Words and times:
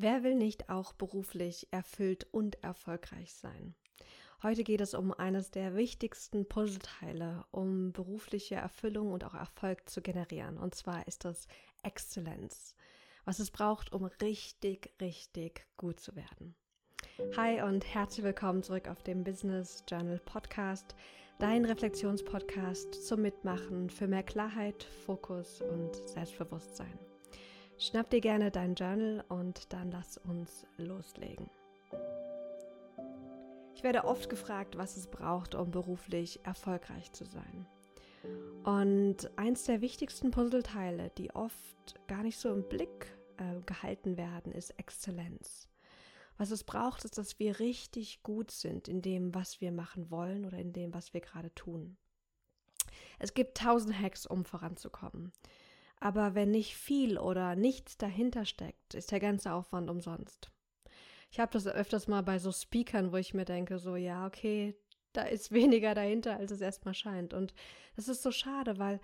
Wer 0.00 0.22
will 0.22 0.36
nicht 0.36 0.70
auch 0.70 0.92
beruflich 0.92 1.66
erfüllt 1.72 2.28
und 2.30 2.62
erfolgreich 2.62 3.34
sein? 3.34 3.74
Heute 4.44 4.62
geht 4.62 4.80
es 4.80 4.94
um 4.94 5.12
eines 5.12 5.50
der 5.50 5.74
wichtigsten 5.74 6.48
Puzzleteile, 6.48 7.44
um 7.50 7.90
berufliche 7.90 8.54
Erfüllung 8.54 9.10
und 9.10 9.24
auch 9.24 9.34
Erfolg 9.34 9.90
zu 9.90 10.00
generieren. 10.00 10.56
Und 10.56 10.76
zwar 10.76 11.08
ist 11.08 11.24
das 11.24 11.48
Exzellenz, 11.82 12.76
was 13.24 13.40
es 13.40 13.50
braucht, 13.50 13.92
um 13.92 14.04
richtig, 14.04 14.94
richtig 15.00 15.66
gut 15.76 15.98
zu 15.98 16.14
werden. 16.14 16.54
Hi 17.36 17.62
und 17.62 17.84
herzlich 17.92 18.24
willkommen 18.24 18.62
zurück 18.62 18.86
auf 18.86 19.02
dem 19.02 19.24
Business 19.24 19.82
Journal 19.88 20.20
Podcast, 20.20 20.94
dein 21.40 21.64
Reflexionspodcast 21.64 23.04
zum 23.04 23.22
Mitmachen 23.22 23.90
für 23.90 24.06
mehr 24.06 24.22
Klarheit, 24.22 24.84
Fokus 24.84 25.60
und 25.60 25.96
Selbstbewusstsein. 26.08 27.07
Schnapp 27.80 28.10
dir 28.10 28.20
gerne 28.20 28.50
dein 28.50 28.74
Journal 28.74 29.24
und 29.28 29.72
dann 29.72 29.92
lass 29.92 30.18
uns 30.18 30.66
loslegen. 30.78 31.48
Ich 33.76 33.84
werde 33.84 34.04
oft 34.04 34.28
gefragt, 34.28 34.76
was 34.76 34.96
es 34.96 35.06
braucht, 35.06 35.54
um 35.54 35.70
beruflich 35.70 36.44
erfolgreich 36.44 37.12
zu 37.12 37.24
sein. 37.24 37.66
Und 38.64 39.30
eins 39.38 39.62
der 39.62 39.80
wichtigsten 39.80 40.32
Puzzleteile, 40.32 41.12
die 41.18 41.32
oft 41.36 41.94
gar 42.08 42.24
nicht 42.24 42.40
so 42.40 42.52
im 42.52 42.68
Blick 42.68 43.16
äh, 43.36 43.60
gehalten 43.64 44.16
werden, 44.16 44.50
ist 44.50 44.70
Exzellenz. 44.70 45.68
Was 46.36 46.50
es 46.50 46.64
braucht, 46.64 47.04
ist, 47.04 47.16
dass 47.16 47.38
wir 47.38 47.60
richtig 47.60 48.24
gut 48.24 48.50
sind 48.50 48.88
in 48.88 49.02
dem, 49.02 49.36
was 49.36 49.60
wir 49.60 49.70
machen 49.70 50.10
wollen 50.10 50.44
oder 50.44 50.58
in 50.58 50.72
dem, 50.72 50.92
was 50.94 51.14
wir 51.14 51.20
gerade 51.20 51.54
tun. 51.54 51.96
Es 53.20 53.34
gibt 53.34 53.56
tausend 53.56 53.96
Hacks, 53.96 54.26
um 54.26 54.44
voranzukommen. 54.44 55.32
Aber 56.00 56.34
wenn 56.34 56.50
nicht 56.50 56.76
viel 56.76 57.18
oder 57.18 57.56
nichts 57.56 57.96
dahinter 57.96 58.44
steckt, 58.44 58.94
ist 58.94 59.10
der 59.10 59.20
ganze 59.20 59.52
Aufwand 59.52 59.90
umsonst. 59.90 60.50
Ich 61.30 61.40
habe 61.40 61.52
das 61.52 61.66
öfters 61.66 62.08
mal 62.08 62.22
bei 62.22 62.38
so 62.38 62.52
Speakern, 62.52 63.12
wo 63.12 63.16
ich 63.16 63.34
mir 63.34 63.44
denke, 63.44 63.78
so 63.78 63.96
ja, 63.96 64.26
okay, 64.26 64.74
da 65.12 65.22
ist 65.22 65.52
weniger 65.52 65.94
dahinter, 65.94 66.36
als 66.36 66.50
es 66.50 66.60
erstmal 66.60 66.94
scheint. 66.94 67.34
Und 67.34 67.54
das 67.96 68.08
ist 68.08 68.22
so 68.22 68.30
schade, 68.30 68.78
weil 68.78 69.00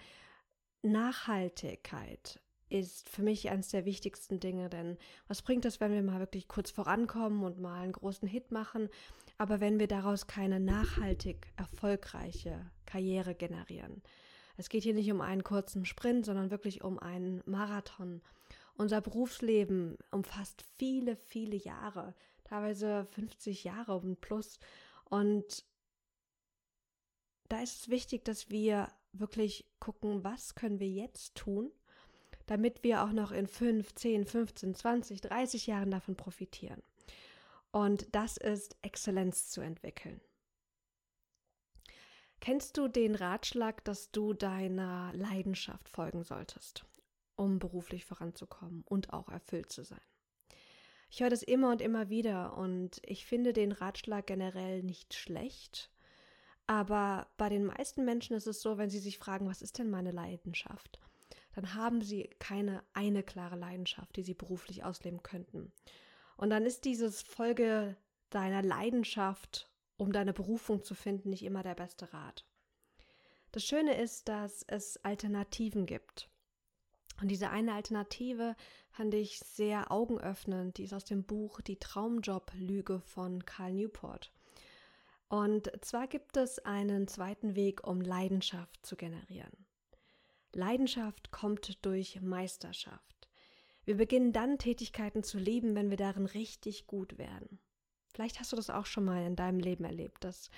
Nachhaltigkeit 0.83 2.41
ist 2.69 3.09
für 3.09 3.23
mich 3.23 3.51
eines 3.51 3.69
der 3.69 3.85
wichtigsten 3.85 4.41
Dinge, 4.41 4.69
denn 4.69 4.99
was 5.29 5.43
bringt 5.43 5.65
es, 5.65 5.81
wenn 5.81 5.93
wir 5.93 6.03
mal 6.03 6.19
wirklich 6.19 6.49
kurz 6.49 6.71
vorankommen 6.71 7.45
und 7.45 7.61
mal 7.61 7.83
einen 7.83 7.93
großen 7.93 8.27
Hit 8.27 8.51
machen, 8.51 8.89
aber 9.39 9.61
wenn 9.61 9.79
wir 9.79 9.87
daraus 9.87 10.27
keine 10.27 10.61
nachhaltig 10.61 11.53
erfolgreiche 11.57 12.71
Karriere 12.87 13.35
generieren? 13.35 14.03
Es 14.57 14.69
geht 14.69 14.85
hier 14.85 14.95
nicht 14.95 15.11
um 15.11 15.21
einen 15.21 15.43
kurzen 15.43 15.85
Sprint, 15.85 16.25
sondern 16.25 16.51
wirklich 16.51 16.83
um 16.83 16.99
einen 16.99 17.43
Marathon. 17.45 18.23
Unser 18.77 19.01
Berufsleben 19.01 19.97
umfasst 20.11 20.65
viele, 20.77 21.17
viele 21.17 21.57
Jahre, 21.57 22.15
teilweise 22.45 23.07
50 23.13 23.65
Jahre 23.65 23.97
und 23.97 24.21
plus. 24.21 24.59
Und 25.05 25.65
da 27.49 27.63
ist 27.63 27.83
es 27.83 27.89
wichtig, 27.89 28.25
dass 28.25 28.51
wir 28.51 28.89
wirklich 29.13 29.67
gucken, 29.79 30.25
was 30.25 30.55
können 30.55 30.81
wir 30.81 30.89
jetzt 30.89 31.35
tun, 31.35 31.71
damit 32.47 32.83
wir 32.83 33.05
auch 33.05 33.13
noch 33.13 33.33
in 33.33 33.47
5, 33.47 33.95
10, 33.95 34.27
15, 34.27 34.75
20, 34.75 35.21
30 35.21 35.67
Jahren 35.67 35.91
davon 35.91 36.17
profitieren. 36.17 36.83
Und 37.71 38.15
das 38.15 38.37
ist 38.37 38.77
Exzellenz 38.83 39.51
zu 39.51 39.61
entwickeln. 39.61 40.21
Kennst 42.45 42.77
du 42.77 42.89
den 42.89 43.15
Ratschlag, 43.15 43.83
dass 43.85 44.11
du 44.11 44.35
deiner 44.35 45.11
Leidenschaft 45.15 45.89
folgen 45.89 46.25
solltest, 46.25 46.85
um 47.37 47.59
beruflich 47.59 48.05
voranzukommen 48.05 48.85
und 48.85 49.15
auch 49.15 49.31
erfüllt 49.31 49.73
zu 49.73 49.83
sein? 49.83 50.03
Ich 51.09 51.23
höre 51.23 51.31
das 51.31 51.43
immer 51.43 51.71
und 51.71 51.81
immer 51.81 52.11
wieder 52.11 52.55
und 52.59 53.01
ich 53.03 53.25
finde 53.25 53.55
den 53.55 53.73
Ratschlag 53.73 54.27
generell 54.27 54.83
nicht 54.83 55.15
schlecht. 55.15 55.91
Aber 56.67 57.29
bei 57.39 57.49
den 57.49 57.65
meisten 57.65 58.05
Menschen 58.05 58.37
ist 58.37 58.47
es 58.47 58.61
so, 58.61 58.77
wenn 58.77 58.91
sie 58.91 58.99
sich 58.99 59.17
fragen, 59.17 59.49
was 59.49 59.63
ist 59.63 59.79
denn 59.79 59.89
meine 59.89 60.11
Leidenschaft? 60.11 61.01
Dann 61.55 61.73
haben 61.73 62.03
sie 62.03 62.29
keine 62.41 62.83
eine 62.93 63.23
klare 63.23 63.57
Leidenschaft, 63.57 64.17
die 64.17 64.23
sie 64.23 64.35
beruflich 64.35 64.85
ausleben 64.85 65.23
könnten. 65.23 65.73
Und 66.37 66.51
dann 66.51 66.67
ist 66.67 66.85
dieses 66.85 67.23
Folge 67.23 67.97
deiner 68.29 68.61
Leidenschaft 68.61 69.71
um 69.97 70.13
deine 70.13 70.33
Berufung 70.33 70.83
zu 70.83 70.95
finden, 70.95 71.31
nicht 71.31 71.45
immer 71.45 71.63
der 71.63 71.75
beste 71.75 72.13
Rat. 72.13 72.45
Das 73.53 73.65
Schöne 73.65 74.01
ist, 74.01 74.29
dass 74.29 74.65
es 74.65 74.97
Alternativen 75.05 75.87
gibt. 75.87 76.29
Und 77.21 77.29
diese 77.29 77.51
eine 77.51 77.75
Alternative 77.75 78.57
fand 78.91 79.15
ich 79.15 79.39
sehr 79.39 79.93
augenöffnend. 79.93 80.79
Die 80.79 80.85
ist 80.85 80.93
aus 80.93 81.05
dem 81.05 81.25
Buch 81.25 81.61
Die 81.61 81.79
Traumjob-Lüge 81.79 83.01
von 83.01 83.45
Carl 83.45 83.73
Newport. 83.73 84.33
Und 85.29 85.71
zwar 85.85 86.09
gibt 86.09 86.37
es 86.37 86.59
einen 86.59 87.09
zweiten 87.09 87.55
Weg, 87.55 87.87
um 87.87 88.01
Leidenschaft 88.01 88.85
zu 88.85 88.97
generieren. 88.97 89.67
Leidenschaft 90.53 91.31
kommt 91.31 91.85
durch 91.85 92.21
Meisterschaft. 92.21 93.29
Wir 93.85 93.97
beginnen 93.97 94.33
dann 94.33 94.59
Tätigkeiten 94.59 95.23
zu 95.23 95.39
lieben, 95.39 95.75
wenn 95.75 95.91
wir 95.91 95.97
darin 95.97 96.27
richtig 96.27 96.87
gut 96.87 97.19
werden. 97.19 97.59
Vielleicht 98.15 98.39
hast 98.39 98.53
du 98.53 98.57
das 98.57 98.71
auch 98.71 98.87
schon 98.87 99.05
mal 99.05 99.27
in 99.27 99.35
deinem 99.35 99.59
Leben 99.59 99.85
erlebt, 99.85 100.23
dass 100.23 100.51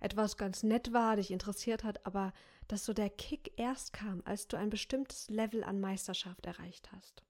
etwas 0.00 0.38
ganz 0.38 0.62
nett 0.62 0.92
war, 0.92 1.16
dich 1.16 1.30
interessiert 1.30 1.84
hat, 1.84 2.04
aber 2.06 2.32
dass 2.68 2.84
so 2.84 2.94
der 2.94 3.10
Kick 3.10 3.52
erst 3.56 3.92
kam, 3.92 4.22
als 4.24 4.48
du 4.48 4.56
ein 4.56 4.70
bestimmtes 4.70 5.28
Level 5.28 5.62
an 5.62 5.78
Meisterschaft 5.78 6.46
erreicht 6.46 6.90
hast. 6.92 7.22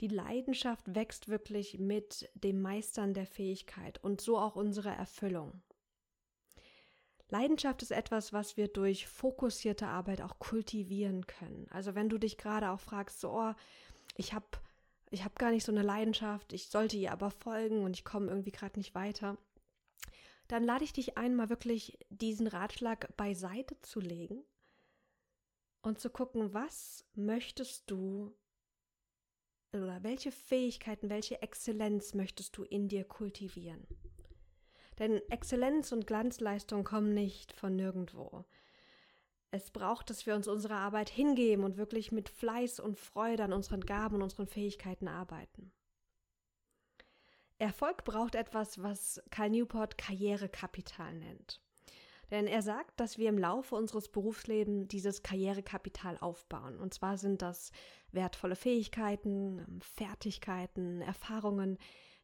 Die 0.00 0.08
Leidenschaft 0.08 0.94
wächst 0.94 1.28
wirklich 1.28 1.78
mit 1.78 2.28
dem 2.34 2.60
Meistern 2.60 3.14
der 3.14 3.26
Fähigkeit 3.26 4.02
und 4.02 4.20
so 4.20 4.38
auch 4.38 4.54
unsere 4.54 4.90
Erfüllung. 4.90 5.62
Leidenschaft 7.30 7.82
ist 7.82 7.90
etwas, 7.90 8.32
was 8.32 8.56
wir 8.56 8.68
durch 8.68 9.06
fokussierte 9.06 9.86
Arbeit 9.86 10.20
auch 10.20 10.38
kultivieren 10.38 11.26
können. 11.26 11.66
Also 11.70 11.94
wenn 11.94 12.08
du 12.08 12.18
dich 12.18 12.36
gerade 12.36 12.70
auch 12.70 12.80
fragst, 12.80 13.20
so, 13.20 13.30
oh, 13.30 13.54
ich 14.16 14.34
habe 14.34 14.46
ich 15.14 15.24
habe 15.24 15.36
gar 15.36 15.52
nicht 15.52 15.64
so 15.64 15.72
eine 15.72 15.82
Leidenschaft, 15.82 16.52
ich 16.52 16.68
sollte 16.68 16.96
ihr 16.96 17.12
aber 17.12 17.30
folgen 17.30 17.84
und 17.84 17.96
ich 17.96 18.04
komme 18.04 18.28
irgendwie 18.28 18.50
gerade 18.50 18.78
nicht 18.78 18.94
weiter, 18.94 19.38
dann 20.48 20.64
lade 20.64 20.84
ich 20.84 20.92
dich 20.92 21.16
ein, 21.16 21.36
mal 21.36 21.48
wirklich 21.48 21.98
diesen 22.10 22.48
Ratschlag 22.48 23.16
beiseite 23.16 23.80
zu 23.80 24.00
legen 24.00 24.44
und 25.82 26.00
zu 26.00 26.10
gucken, 26.10 26.52
was 26.52 27.06
möchtest 27.14 27.90
du 27.90 28.36
oder 29.72 30.02
welche 30.02 30.32
Fähigkeiten, 30.32 31.08
welche 31.10 31.40
Exzellenz 31.42 32.14
möchtest 32.14 32.56
du 32.56 32.64
in 32.64 32.88
dir 32.88 33.04
kultivieren. 33.04 33.86
Denn 34.98 35.20
Exzellenz 35.30 35.92
und 35.92 36.06
Glanzleistung 36.06 36.84
kommen 36.84 37.14
nicht 37.14 37.52
von 37.52 37.74
nirgendwo. 37.74 38.44
Es 39.54 39.70
braucht, 39.70 40.10
dass 40.10 40.26
wir 40.26 40.34
uns 40.34 40.48
unserer 40.48 40.78
Arbeit 40.78 41.08
hingeben 41.08 41.62
und 41.62 41.76
wirklich 41.76 42.10
mit 42.10 42.28
Fleiß 42.28 42.80
und 42.80 42.98
Freude 42.98 43.44
an 43.44 43.52
unseren 43.52 43.82
Gaben 43.82 44.16
und 44.16 44.22
unseren 44.22 44.48
Fähigkeiten 44.48 45.06
arbeiten. 45.06 45.70
Erfolg 47.58 48.02
braucht 48.02 48.34
etwas, 48.34 48.82
was 48.82 49.22
Karl 49.30 49.50
Newport 49.50 49.96
Karrierekapital 49.96 51.14
nennt. 51.14 51.62
Denn 52.32 52.48
er 52.48 52.62
sagt, 52.62 52.98
dass 52.98 53.16
wir 53.16 53.28
im 53.28 53.38
Laufe 53.38 53.76
unseres 53.76 54.08
Berufslebens 54.08 54.88
dieses 54.88 55.22
Karrierekapital 55.22 56.18
aufbauen. 56.18 56.80
Und 56.80 56.92
zwar 56.92 57.16
sind 57.16 57.40
das 57.40 57.70
wertvolle 58.10 58.56
Fähigkeiten, 58.56 59.80
Fertigkeiten, 59.82 61.00
Erfahrungen, 61.00 61.78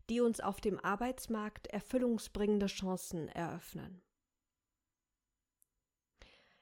die 0.09 0.21
uns 0.21 0.41
auf 0.41 0.61
dem 0.61 0.81
Arbeitsmarkt 0.81 1.69
erfüllungsbringende 1.69 2.67
Chancen 2.67 3.29
eröffnen. 3.29 4.03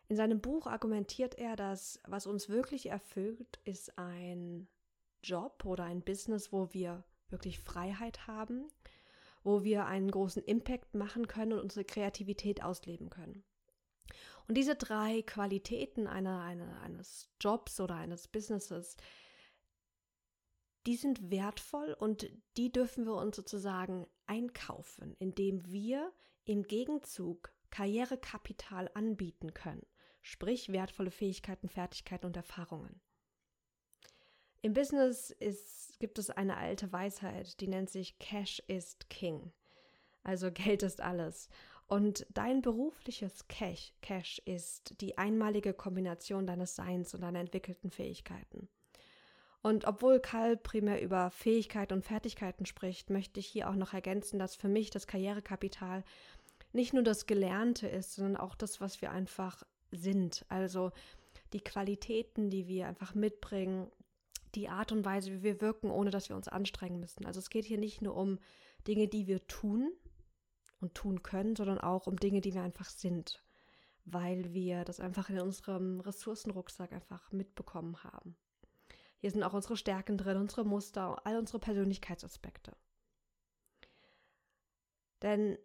In 0.08 0.16
seinem 0.16 0.41
Buch 0.41 0.66
argumentiert 0.66 1.34
er, 1.34 1.54
dass 1.54 2.00
was 2.06 2.26
uns 2.26 2.48
wirklich 2.48 2.86
erfüllt, 2.86 3.60
ist 3.64 3.98
ein 3.98 4.66
Job 5.22 5.66
oder 5.66 5.84
ein 5.84 6.02
Business, 6.02 6.50
wo 6.50 6.72
wir 6.72 7.04
wirklich 7.28 7.59
Freiheit 7.60 8.27
haben, 8.27 8.68
wo 9.42 9.65
wir 9.65 9.84
einen 9.84 10.10
großen 10.10 10.42
Impact 10.42 10.94
machen 10.94 11.27
können 11.27 11.53
und 11.53 11.60
unsere 11.60 11.84
Kreativität 11.84 12.62
ausleben 12.62 13.10
können. 13.10 13.44
Und 14.47 14.56
diese 14.56 14.77
drei 14.77 15.21
Qualitäten 15.21 16.06
einer, 16.06 16.41
einer, 16.41 16.80
eines 16.80 17.30
Jobs 17.38 17.78
oder 17.78 17.97
eines 17.97 18.28
Businesses, 18.28 18.97
die 20.86 20.97
sind 20.97 21.30
wertvoll 21.30 21.92
und 21.92 22.30
die 22.56 22.72
dürfen 22.72 23.04
wir 23.04 23.16
uns 23.16 23.36
sozusagen 23.36 24.06
einkaufen, 24.27 25.15
indem 25.18 25.71
wir 25.71 26.10
im 26.47 26.62
Gegenzug 26.62 27.53
Karrierekapital 27.68 28.91
anbieten 28.94 29.53
können 29.53 29.86
sprich 30.28 30.71
wertvolle 30.71 31.10
Fähigkeiten, 31.10 31.69
Fertigkeiten 31.69 32.27
und 32.27 32.36
Erfahrungen. 32.36 33.01
Im 34.60 34.75
Business 34.75 35.30
ist, 35.30 35.98
gibt 36.01 36.19
es 36.19 36.30
eine 36.30 36.57
alte 36.57 36.92
Weisheit, 36.92 37.60
die 37.60 37.69
nennt 37.69 37.89
sich 37.89 38.19
Cash 38.19 38.63
ist 38.66 39.09
King. 39.09 39.53
Also 40.22 40.51
Geld 40.53 40.83
ist 40.83 41.01
alles. 41.01 41.48
Und 41.86 42.27
dein 42.28 42.60
berufliches 42.60 43.48
Cash, 43.48 43.95
Cash 44.03 44.42
ist 44.45 45.01
die 45.01 45.16
einmalige 45.16 45.72
Kombination 45.72 46.47
deines 46.47 46.77
Seins 46.77 47.15
und 47.15 47.22
deiner 47.22 47.41
entwickelten 47.41 47.91
Fähigkeiten. 47.91 48.69
Und 49.63 49.86
obwohl 49.86 50.21
Karl 50.21 50.59
primär 50.59 51.01
über 51.01 51.31
Fähigkeiten 51.31 51.95
und 51.95 52.04
Fertigkeiten 52.04 52.66
spricht, 52.66 53.09
möchte 53.09 53.41
ich 53.41 53.47
hier 53.47 53.71
auch 53.71 53.74
noch 53.74 53.95
ergänzen, 53.95 54.39
dass 54.39 54.54
für 54.54 54.69
mich 54.69 54.91
das 54.91 55.07
Karrierekapital 55.07 56.04
nicht 56.72 56.92
nur 56.92 57.03
das 57.03 57.27
Gelernte 57.27 57.89
ist, 57.89 58.15
sondern 58.15 58.36
auch 58.36 58.54
das, 58.54 58.81
was 58.83 59.01
wir 59.01 59.10
einfach 59.10 59.65
sind. 59.90 60.44
Also 60.48 60.92
die 61.52 61.60
Qualitäten, 61.60 62.50
die 62.50 62.66
wir 62.66 62.88
einfach 62.88 63.14
mitbringen, 63.14 63.90
die 64.54 64.68
Art 64.68 64.92
und 64.92 65.04
Weise, 65.04 65.32
wie 65.32 65.42
wir 65.42 65.60
wirken, 65.60 65.90
ohne 65.90 66.10
dass 66.10 66.28
wir 66.28 66.36
uns 66.36 66.48
anstrengen 66.48 67.00
müssen. 67.00 67.26
Also 67.26 67.38
es 67.38 67.50
geht 67.50 67.64
hier 67.64 67.78
nicht 67.78 68.02
nur 68.02 68.16
um 68.16 68.38
Dinge, 68.86 69.08
die 69.08 69.26
wir 69.26 69.46
tun 69.46 69.92
und 70.80 70.94
tun 70.94 71.22
können, 71.22 71.56
sondern 71.56 71.78
auch 71.78 72.06
um 72.06 72.16
Dinge, 72.16 72.40
die 72.40 72.54
wir 72.54 72.62
einfach 72.62 72.88
sind, 72.88 73.42
weil 74.04 74.52
wir 74.52 74.84
das 74.84 75.00
einfach 75.00 75.28
in 75.28 75.40
unserem 75.40 76.00
Ressourcenrucksack 76.00 76.92
einfach 76.92 77.30
mitbekommen 77.32 78.02
haben. 78.04 78.36
Hier 79.18 79.30
sind 79.30 79.42
auch 79.42 79.52
unsere 79.52 79.76
Stärken 79.76 80.16
drin, 80.16 80.36
unsere 80.36 80.64
Muster, 80.64 81.26
all 81.26 81.36
unsere 81.36 81.58
Persönlichkeitsaspekte. 81.58 82.76
Denn 85.22 85.58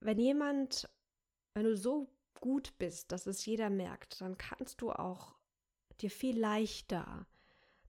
wenn 0.00 0.18
jemand, 0.18 0.88
wenn 1.54 1.64
du 1.64 1.76
so 1.76 2.08
gut 2.40 2.76
bist, 2.78 3.12
dass 3.12 3.26
es 3.26 3.44
jeder 3.46 3.70
merkt, 3.70 4.20
dann 4.20 4.38
kannst 4.38 4.80
du 4.80 4.90
auch 4.90 5.34
dir 6.00 6.10
viel 6.10 6.38
leichter 6.38 7.26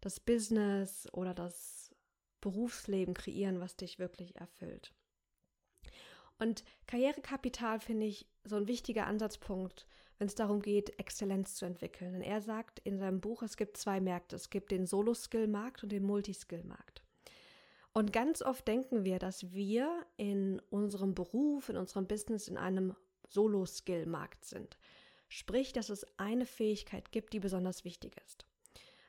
das 0.01 0.19
Business 0.19 1.07
oder 1.13 1.33
das 1.33 1.91
Berufsleben 2.41 3.13
kreieren, 3.13 3.59
was 3.59 3.75
dich 3.75 3.99
wirklich 3.99 4.35
erfüllt. 4.35 4.93
Und 6.39 6.63
Karrierekapital 6.87 7.79
finde 7.79 8.05
ich 8.05 8.27
so 8.43 8.57
ein 8.57 8.67
wichtiger 8.67 9.07
Ansatzpunkt, 9.07 9.87
wenn 10.17 10.27
es 10.27 10.35
darum 10.35 10.61
geht, 10.61 10.99
Exzellenz 10.99 11.55
zu 11.55 11.65
entwickeln. 11.65 12.13
Denn 12.13 12.21
er 12.21 12.41
sagt 12.41 12.79
in 12.79 12.99
seinem 12.99 13.21
Buch, 13.21 13.43
es 13.43 13.55
gibt 13.55 13.77
zwei 13.77 14.01
Märkte. 14.01 14.35
Es 14.35 14.49
gibt 14.49 14.71
den 14.71 14.85
Solo-Skill-Markt 14.85 15.83
und 15.83 15.91
den 15.91 16.03
Multiskill-Markt. 16.03 17.01
Und 17.93 18.11
ganz 18.11 18.41
oft 18.41 18.67
denken 18.67 19.05
wir, 19.05 19.19
dass 19.19 19.51
wir 19.51 20.05
in 20.17 20.59
unserem 20.69 21.13
Beruf, 21.13 21.69
in 21.69 21.77
unserem 21.77 22.07
Business 22.07 22.47
in 22.47 22.57
einem 22.57 22.95
Solo-Skill-Markt 23.33 24.45
sind. 24.45 24.77
Sprich, 25.27 25.73
dass 25.73 25.89
es 25.89 26.05
eine 26.17 26.45
Fähigkeit 26.45 27.11
gibt, 27.11 27.33
die 27.33 27.39
besonders 27.39 27.83
wichtig 27.83 28.15
ist. 28.25 28.45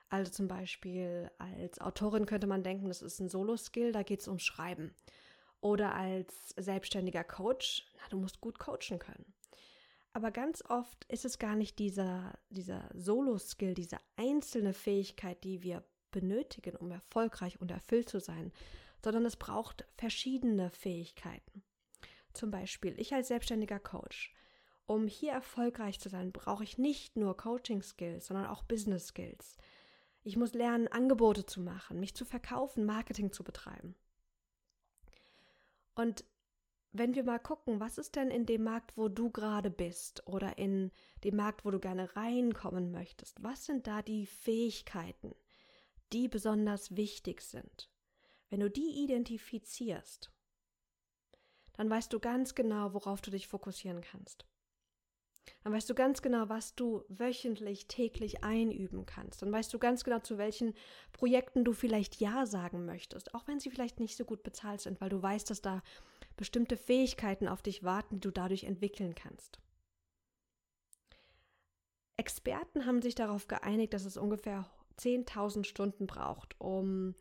Also 0.09 0.31
zum 0.31 0.49
Beispiel 0.49 1.31
als 1.39 1.81
Autorin 1.81 2.27
könnte 2.27 2.47
man 2.47 2.63
denken, 2.63 2.89
das 2.89 3.03
ist 3.03 3.21
ein 3.21 3.29
Solo-Skill, 3.29 3.93
da 3.93 4.03
geht 4.03 4.21
es 4.21 4.29
ums 4.29 4.43
Schreiben. 4.43 4.95
Oder 5.61 5.95
als 5.95 6.51
selbstständiger 6.57 7.25
Coach, 7.25 7.87
na, 7.97 8.09
du 8.11 8.19
musst 8.19 8.41
gut 8.41 8.59
coachen 8.59 8.99
können. 8.99 9.35
Aber 10.13 10.31
ganz 10.31 10.63
oft 10.69 11.05
ist 11.09 11.25
es 11.25 11.39
gar 11.39 11.57
nicht 11.57 11.79
dieser, 11.79 12.39
dieser 12.49 12.89
Solo-Skill, 12.95 13.75
diese 13.75 13.99
einzelne 14.17 14.73
Fähigkeit, 14.73 15.43
die 15.43 15.63
wir 15.63 15.85
benötigen, 16.13 16.77
um 16.77 16.93
erfolgreich 16.93 17.61
und 17.61 17.73
erfüllt 17.73 18.09
zu 18.09 18.21
sein, 18.21 18.53
sondern 19.03 19.27
es 19.27 19.37
braucht 19.37 19.85
verschiedene 19.97 20.71
Fähigkeiten. 20.71 21.65
Zum 22.35 22.51
Beispiel, 22.51 22.99
ich 22.99 23.15
als 23.15 23.29
selbstständiger 23.29 23.79
Coach. 23.79 24.35
Um 24.87 25.07
hier 25.07 25.33
erfolgreich 25.33 25.99
zu 25.99 26.09
sein, 26.11 26.33
brauche 26.33 26.65
ich 26.65 26.77
nicht 26.77 27.17
nur 27.17 27.37
Coaching-Skills, 27.37 28.27
sondern 28.27 28.47
auch 28.47 28.65
Business-Skills. 28.65 29.57
Ich 30.25 30.37
muss 30.37 30.53
lernen, 30.53 30.89
Angebote 30.89 31.47
zu 31.47 31.61
machen, 31.61 32.01
mich 32.01 32.15
zu 32.15 32.25
verkaufen, 32.25 32.85
Marketing 32.85 33.33
zu 33.33 33.45
betreiben. 33.45 33.95
Und 35.95 36.25
wenn 36.93 37.15
wir 37.15 37.25
mal 37.25 37.39
gucken, 37.39 37.81
was 37.81 37.99
ist 37.99 38.17
denn 38.17 38.31
in 38.31 38.47
dem 38.47 38.65
Markt, 38.65 38.97
wo 38.97 39.09
du 39.09 39.31
gerade 39.31 39.71
bist 39.71 40.27
oder 40.27 40.59
in 40.59 40.91
dem 41.25 41.37
Markt, 41.37 41.65
wo 41.65 41.71
du 41.71 41.79
gerne 41.79 42.15
reinkommen 42.17 42.91
möchtest, 42.91 43.43
was 43.43 43.65
sind 43.65 43.87
da 43.87 44.03
die 44.03 44.27
Fähigkeiten, 44.27 45.35
die 46.13 46.29
besonders 46.29 46.97
wichtig 46.97 47.43
sind? 47.43 47.91
Wenn 48.49 48.61
du 48.61 48.71
die 48.71 49.03
identifizierst, 49.03 50.31
dann 51.77 51.91
weißt 51.91 52.13
du 52.13 52.21
ganz 52.21 52.55
genau, 52.55 52.95
worauf 52.95 53.21
du 53.21 53.31
dich 53.31 53.47
fokussieren 53.49 54.01
kannst. 54.01 54.45
Dann 55.63 55.73
weißt 55.73 55.89
du 55.89 55.95
ganz 55.95 56.23
genau, 56.23 56.49
was 56.49 56.75
du 56.75 57.05
wöchentlich, 57.09 57.87
täglich 57.87 58.45
einüben 58.45 59.07
kannst. 59.07 59.43
Dann 59.43 59.53
weißt 59.53 59.73
du 59.73 59.79
ganz 59.79 60.05
genau, 60.05 60.21
zu 60.21 60.39
welchen 60.39 60.75
Projekten 61.13 61.65
du 61.65 61.73
vielleicht 61.73 62.21
Ja 62.21 62.47
sagen 62.47 62.85
möchtest, 62.87 63.35
auch 63.35 63.47
wenn 63.47 63.61
sie 63.61 63.71
vielleicht 63.71 64.01
nicht 64.01 64.17
so 64.17 64.25
gut 64.25 64.43
bezahlt 64.43 64.81
sind, 64.81 65.01
weil 65.01 65.11
du 65.11 65.23
weißt, 65.23 65.49
dass 65.51 65.63
da 65.63 65.83
bestimmte 66.37 66.77
Fähigkeiten 66.77 67.49
auf 67.49 67.63
dich 67.63 67.85
warten, 67.85 68.17
die 68.17 68.21
du 68.21 68.31
dadurch 68.31 68.65
entwickeln 68.65 69.15
kannst. 69.15 69.59
Experten 72.17 72.87
haben 72.87 73.03
sich 73.03 73.15
darauf 73.15 73.49
geeinigt, 73.49 73.93
dass 73.93 74.05
es 74.05 74.17
ungefähr 74.17 74.71
10.000 74.99 75.65
Stunden 75.65 76.07
braucht, 76.07 76.59
um 76.61 77.15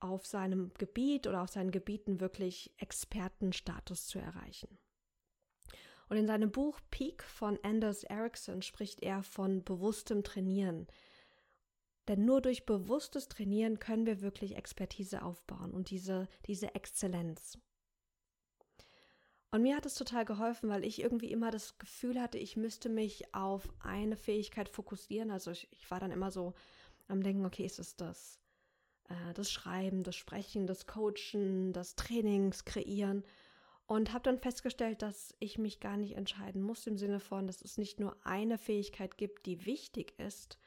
auf 0.00 0.26
seinem 0.26 0.72
Gebiet 0.74 1.26
oder 1.26 1.42
auf 1.42 1.50
seinen 1.50 1.70
Gebieten 1.70 2.20
wirklich 2.20 2.72
Expertenstatus 2.78 4.06
zu 4.06 4.18
erreichen. 4.18 4.78
Und 6.08 6.16
in 6.16 6.26
seinem 6.26 6.50
Buch 6.50 6.80
Peak 6.90 7.22
von 7.22 7.58
Anders 7.62 8.04
Ericsson 8.04 8.62
spricht 8.62 9.02
er 9.02 9.22
von 9.22 9.62
bewusstem 9.62 10.22
Trainieren. 10.22 10.86
Denn 12.08 12.24
nur 12.24 12.40
durch 12.40 12.64
bewusstes 12.64 13.28
Trainieren 13.28 13.78
können 13.78 14.06
wir 14.06 14.22
wirklich 14.22 14.56
Expertise 14.56 15.22
aufbauen 15.22 15.72
und 15.72 15.90
diese, 15.90 16.28
diese 16.46 16.74
Exzellenz. 16.74 17.58
Und 19.50 19.62
mir 19.62 19.76
hat 19.76 19.86
es 19.86 19.94
total 19.94 20.24
geholfen, 20.24 20.68
weil 20.68 20.84
ich 20.84 21.00
irgendwie 21.00 21.30
immer 21.30 21.50
das 21.50 21.78
Gefühl 21.78 22.20
hatte, 22.20 22.38
ich 22.38 22.56
müsste 22.56 22.88
mich 22.88 23.34
auf 23.34 23.68
eine 23.80 24.16
Fähigkeit 24.16 24.68
fokussieren. 24.68 25.30
Also 25.30 25.50
ich, 25.50 25.68
ich 25.70 25.90
war 25.90 26.00
dann 26.00 26.10
immer 26.10 26.30
so 26.30 26.54
am 27.08 27.22
Denken, 27.22 27.46
okay, 27.46 27.64
ist 27.64 27.78
es 27.78 27.96
das? 27.96 28.38
Äh, 29.08 29.34
das 29.34 29.50
Schreiben, 29.50 30.02
das 30.02 30.16
Sprechen, 30.16 30.66
das 30.66 30.86
Coachen, 30.86 31.72
das 31.72 31.96
Trainings, 31.96 32.64
Kreieren. 32.64 33.24
Und 33.86 34.12
habe 34.12 34.24
dann 34.24 34.38
festgestellt, 34.38 35.00
dass 35.00 35.34
ich 35.38 35.56
mich 35.56 35.80
gar 35.80 35.96
nicht 35.96 36.14
entscheiden 36.14 36.60
muss, 36.62 36.86
im 36.86 36.98
Sinne 36.98 37.20
von, 37.20 37.46
dass 37.46 37.62
es 37.62 37.78
nicht 37.78 37.98
nur 37.98 38.16
eine 38.24 38.58
Fähigkeit 38.58 39.16
gibt, 39.16 39.46
die 39.46 39.64
wichtig 39.64 40.18
ist, 40.18 40.58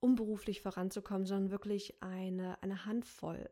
um 0.00 0.14
beruflich 0.14 0.62
voranzukommen, 0.62 1.26
sondern 1.26 1.50
wirklich 1.50 2.02
eine, 2.02 2.62
eine 2.62 2.86
Handvoll. 2.86 3.50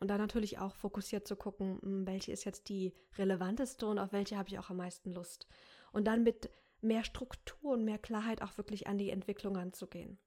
Und 0.00 0.08
dann 0.08 0.20
natürlich 0.20 0.58
auch 0.58 0.74
fokussiert 0.74 1.28
zu 1.28 1.36
gucken, 1.36 1.78
hm, 1.80 2.06
welche 2.08 2.32
ist 2.32 2.44
jetzt 2.44 2.68
die 2.68 2.92
relevanteste 3.16 3.86
und 3.86 4.00
auf 4.00 4.12
welche 4.12 4.36
habe 4.36 4.48
ich 4.48 4.58
auch 4.58 4.70
am 4.70 4.78
meisten 4.78 5.12
Lust. 5.14 5.46
Und 5.92 6.08
dann 6.08 6.24
mit 6.24 6.50
mehr 6.80 7.04
Struktur 7.04 7.74
und 7.74 7.84
mehr 7.84 7.98
Klarheit 7.98 8.42
auch 8.42 8.58
wirklich 8.58 8.88
an 8.88 8.98
die 8.98 9.10
Entwicklung 9.10 9.56
anzugehen. 9.56 10.18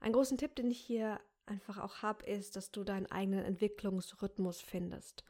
Ein 0.00 0.12
großen 0.12 0.38
Tipp, 0.38 0.56
den 0.56 0.70
ich 0.70 0.80
hier 0.80 1.20
einfach 1.46 1.78
auch 1.78 2.02
habe, 2.02 2.24
ist, 2.26 2.56
dass 2.56 2.70
du 2.70 2.84
deinen 2.84 3.06
eigenen 3.06 3.44
Entwicklungsrhythmus 3.44 4.60
findest. 4.60 5.24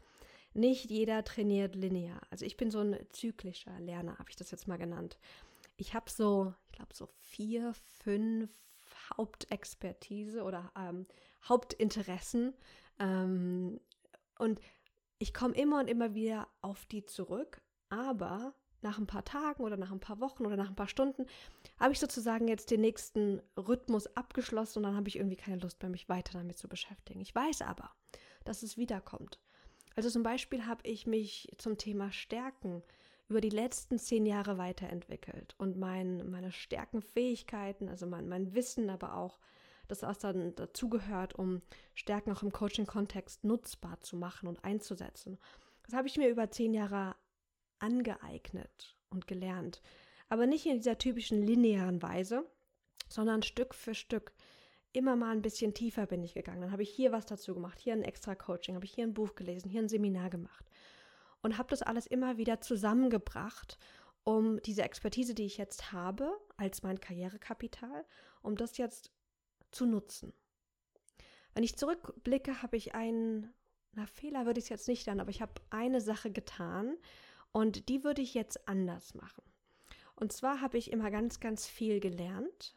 Nicht 0.54 0.90
jeder 0.90 1.22
trainiert 1.24 1.74
linear. 1.74 2.20
Also 2.30 2.44
ich 2.44 2.56
bin 2.56 2.70
so 2.70 2.80
ein 2.80 2.96
zyklischer 3.10 3.78
Lerner, 3.78 4.18
habe 4.18 4.30
ich 4.30 4.36
das 4.36 4.50
jetzt 4.50 4.66
mal 4.66 4.78
genannt. 4.78 5.18
Ich 5.76 5.94
habe 5.94 6.10
so, 6.10 6.54
ich 6.66 6.72
glaube, 6.72 6.94
so 6.94 7.08
vier, 7.20 7.74
fünf 8.02 8.50
Hauptexpertise 9.16 10.42
oder 10.42 10.72
ähm, 10.76 11.06
Hauptinteressen. 11.44 12.54
Ähm, 12.98 13.80
und 14.38 14.60
ich 15.18 15.34
komme 15.34 15.54
immer 15.54 15.80
und 15.80 15.88
immer 15.88 16.14
wieder 16.14 16.48
auf 16.62 16.86
die 16.86 17.04
zurück, 17.04 17.60
aber 17.88 18.54
nach 18.86 18.98
ein 18.98 19.06
paar 19.06 19.24
Tagen 19.24 19.64
oder 19.64 19.76
nach 19.76 19.90
ein 19.90 20.00
paar 20.00 20.20
Wochen 20.20 20.46
oder 20.46 20.56
nach 20.56 20.68
ein 20.68 20.76
paar 20.76 20.88
Stunden 20.88 21.26
habe 21.78 21.92
ich 21.92 22.00
sozusagen 22.00 22.46
jetzt 22.48 22.70
den 22.70 22.80
nächsten 22.80 23.42
Rhythmus 23.56 24.06
abgeschlossen 24.16 24.78
und 24.78 24.82
dann 24.84 24.96
habe 24.96 25.08
ich 25.08 25.16
irgendwie 25.16 25.36
keine 25.36 25.60
Lust 25.60 25.82
mehr, 25.82 25.90
mich 25.90 26.08
weiter 26.08 26.38
damit 26.38 26.56
zu 26.56 26.68
beschäftigen. 26.68 27.20
Ich 27.20 27.34
weiß 27.34 27.62
aber, 27.62 27.90
dass 28.44 28.62
es 28.62 28.76
wiederkommt. 28.76 29.40
Also 29.96 30.08
zum 30.08 30.22
Beispiel 30.22 30.66
habe 30.66 30.82
ich 30.84 31.06
mich 31.06 31.52
zum 31.58 31.78
Thema 31.78 32.12
Stärken 32.12 32.82
über 33.28 33.40
die 33.40 33.50
letzten 33.50 33.98
zehn 33.98 34.24
Jahre 34.24 34.56
weiterentwickelt 34.56 35.56
und 35.58 35.76
mein, 35.76 36.30
meine 36.30 36.52
Stärkenfähigkeiten, 36.52 37.88
also 37.88 38.06
mein, 38.06 38.28
mein 38.28 38.54
Wissen, 38.54 38.88
aber 38.88 39.16
auch 39.16 39.38
das, 39.88 40.02
was 40.02 40.18
dann 40.18 40.54
dazugehört, 40.54 41.34
um 41.34 41.62
Stärken 41.94 42.30
auch 42.32 42.42
im 42.42 42.52
Coaching-Kontext 42.52 43.42
nutzbar 43.44 44.00
zu 44.00 44.16
machen 44.16 44.48
und 44.48 44.64
einzusetzen. 44.64 45.38
Das 45.84 45.94
habe 45.94 46.08
ich 46.08 46.16
mir 46.18 46.28
über 46.28 46.50
zehn 46.50 46.74
Jahre 46.74 47.14
angeeignet 47.78 48.96
und 49.10 49.26
gelernt. 49.26 49.82
Aber 50.28 50.46
nicht 50.46 50.66
in 50.66 50.78
dieser 50.78 50.98
typischen 50.98 51.42
linearen 51.42 52.02
Weise, 52.02 52.44
sondern 53.08 53.42
Stück 53.42 53.74
für 53.74 53.94
Stück 53.94 54.32
immer 54.92 55.14
mal 55.14 55.32
ein 55.32 55.42
bisschen 55.42 55.74
tiefer 55.74 56.06
bin 56.06 56.22
ich 56.24 56.34
gegangen. 56.34 56.62
Dann 56.62 56.72
habe 56.72 56.82
ich 56.82 56.90
hier 56.90 57.12
was 57.12 57.26
dazu 57.26 57.54
gemacht, 57.54 57.78
hier 57.78 57.92
ein 57.92 58.02
extra 58.02 58.34
Coaching, 58.34 58.74
habe 58.74 58.86
ich 58.86 58.94
hier 58.94 59.04
ein 59.04 59.14
Buch 59.14 59.34
gelesen, 59.34 59.68
hier 59.68 59.82
ein 59.82 59.88
Seminar 59.88 60.30
gemacht 60.30 60.64
und 61.42 61.58
habe 61.58 61.68
das 61.68 61.82
alles 61.82 62.06
immer 62.06 62.38
wieder 62.38 62.60
zusammengebracht, 62.60 63.78
um 64.24 64.60
diese 64.62 64.82
Expertise, 64.82 65.34
die 65.34 65.44
ich 65.44 65.58
jetzt 65.58 65.92
habe, 65.92 66.36
als 66.56 66.82
mein 66.82 66.98
Karrierekapital, 66.98 68.04
um 68.42 68.56
das 68.56 68.78
jetzt 68.78 69.12
zu 69.70 69.86
nutzen. 69.86 70.32
Wenn 71.54 71.62
ich 71.62 71.76
zurückblicke, 71.76 72.62
habe 72.62 72.76
ich 72.76 72.94
einen, 72.94 73.52
na 73.92 74.06
Fehler 74.06 74.46
würde 74.46 74.58
ich 74.58 74.64
es 74.64 74.70
jetzt 74.70 74.88
nicht 74.88 75.06
dann, 75.06 75.20
aber 75.20 75.30
ich 75.30 75.40
habe 75.40 75.52
eine 75.70 76.00
Sache 76.00 76.32
getan 76.32 76.96
und 77.52 77.88
die 77.88 78.04
würde 78.04 78.22
ich 78.22 78.34
jetzt 78.34 78.68
anders 78.68 79.14
machen. 79.14 79.42
Und 80.14 80.32
zwar 80.32 80.60
habe 80.60 80.78
ich 80.78 80.92
immer 80.92 81.10
ganz, 81.10 81.40
ganz 81.40 81.66
viel 81.66 82.00
gelernt 82.00 82.76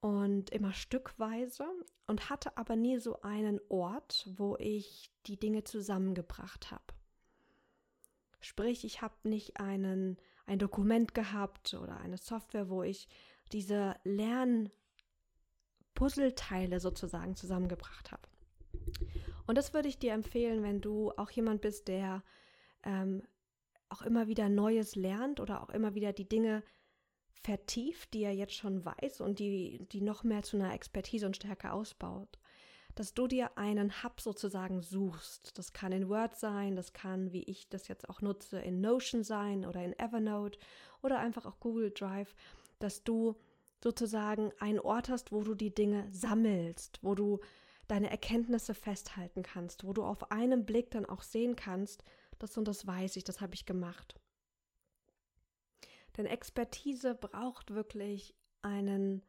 und 0.00 0.50
immer 0.50 0.72
stückweise 0.72 1.66
und 2.06 2.30
hatte 2.30 2.56
aber 2.56 2.76
nie 2.76 2.98
so 2.98 3.20
einen 3.22 3.60
Ort, 3.68 4.28
wo 4.36 4.56
ich 4.58 5.10
die 5.26 5.38
Dinge 5.38 5.64
zusammengebracht 5.64 6.70
habe. 6.70 6.84
Sprich, 8.40 8.84
ich 8.84 9.02
habe 9.02 9.14
nicht 9.24 9.58
einen, 9.60 10.16
ein 10.46 10.58
Dokument 10.58 11.14
gehabt 11.14 11.74
oder 11.74 11.98
eine 11.98 12.16
Software, 12.16 12.70
wo 12.70 12.82
ich 12.82 13.06
diese 13.52 13.96
Lernpuzzleteile 14.04 16.80
sozusagen 16.80 17.36
zusammengebracht 17.36 18.10
habe. 18.10 18.26
Und 19.46 19.58
das 19.58 19.74
würde 19.74 19.88
ich 19.88 19.98
dir 19.98 20.14
empfehlen, 20.14 20.62
wenn 20.62 20.80
du 20.80 21.10
auch 21.12 21.30
jemand 21.30 21.60
bist, 21.60 21.88
der 21.88 22.22
ähm, 22.82 23.22
auch 23.90 24.02
immer 24.02 24.28
wieder 24.28 24.48
Neues 24.48 24.96
lernt 24.96 25.40
oder 25.40 25.62
auch 25.62 25.70
immer 25.70 25.94
wieder 25.94 26.12
die 26.12 26.28
Dinge 26.28 26.62
vertieft, 27.42 28.12
die 28.14 28.22
er 28.22 28.34
jetzt 28.34 28.54
schon 28.54 28.84
weiß 28.84 29.20
und 29.20 29.38
die, 29.38 29.86
die 29.92 30.00
noch 30.00 30.24
mehr 30.24 30.42
zu 30.42 30.56
einer 30.56 30.74
Expertise 30.74 31.26
und 31.26 31.36
Stärke 31.36 31.72
ausbaut. 31.72 32.38
Dass 32.94 33.14
du 33.14 33.26
dir 33.26 33.56
einen 33.56 34.02
Hub 34.02 34.20
sozusagen 34.20 34.82
suchst. 34.82 35.56
Das 35.56 35.72
kann 35.72 35.92
in 35.92 36.08
Word 36.08 36.36
sein, 36.36 36.76
das 36.76 36.92
kann, 36.92 37.32
wie 37.32 37.44
ich 37.44 37.68
das 37.68 37.88
jetzt 37.88 38.08
auch 38.08 38.20
nutze, 38.20 38.58
in 38.60 38.80
Notion 38.80 39.22
sein 39.22 39.64
oder 39.64 39.82
in 39.82 39.98
Evernote 39.98 40.58
oder 41.02 41.18
einfach 41.18 41.46
auch 41.46 41.60
Google 41.60 41.92
Drive, 41.92 42.34
dass 42.78 43.04
du 43.04 43.36
sozusagen 43.82 44.52
einen 44.58 44.80
Ort 44.80 45.08
hast, 45.08 45.32
wo 45.32 45.42
du 45.42 45.54
die 45.54 45.74
Dinge 45.74 46.08
sammelst, 46.10 46.98
wo 47.02 47.14
du 47.14 47.40
deine 47.86 48.10
Erkenntnisse 48.10 48.74
festhalten 48.74 49.42
kannst, 49.42 49.84
wo 49.84 49.92
du 49.92 50.04
auf 50.04 50.30
einen 50.30 50.66
Blick 50.66 50.90
dann 50.90 51.06
auch 51.06 51.22
sehen 51.22 51.56
kannst, 51.56 52.04
das 52.42 52.56
und 52.56 52.66
das 52.66 52.86
weiß 52.86 53.16
ich, 53.16 53.24
das 53.24 53.40
habe 53.40 53.54
ich 53.54 53.66
gemacht. 53.66 54.14
Denn 56.16 56.26
Expertise 56.26 57.14
braucht 57.14 57.72
wirklich 57.72 58.34
einen, 58.62 59.22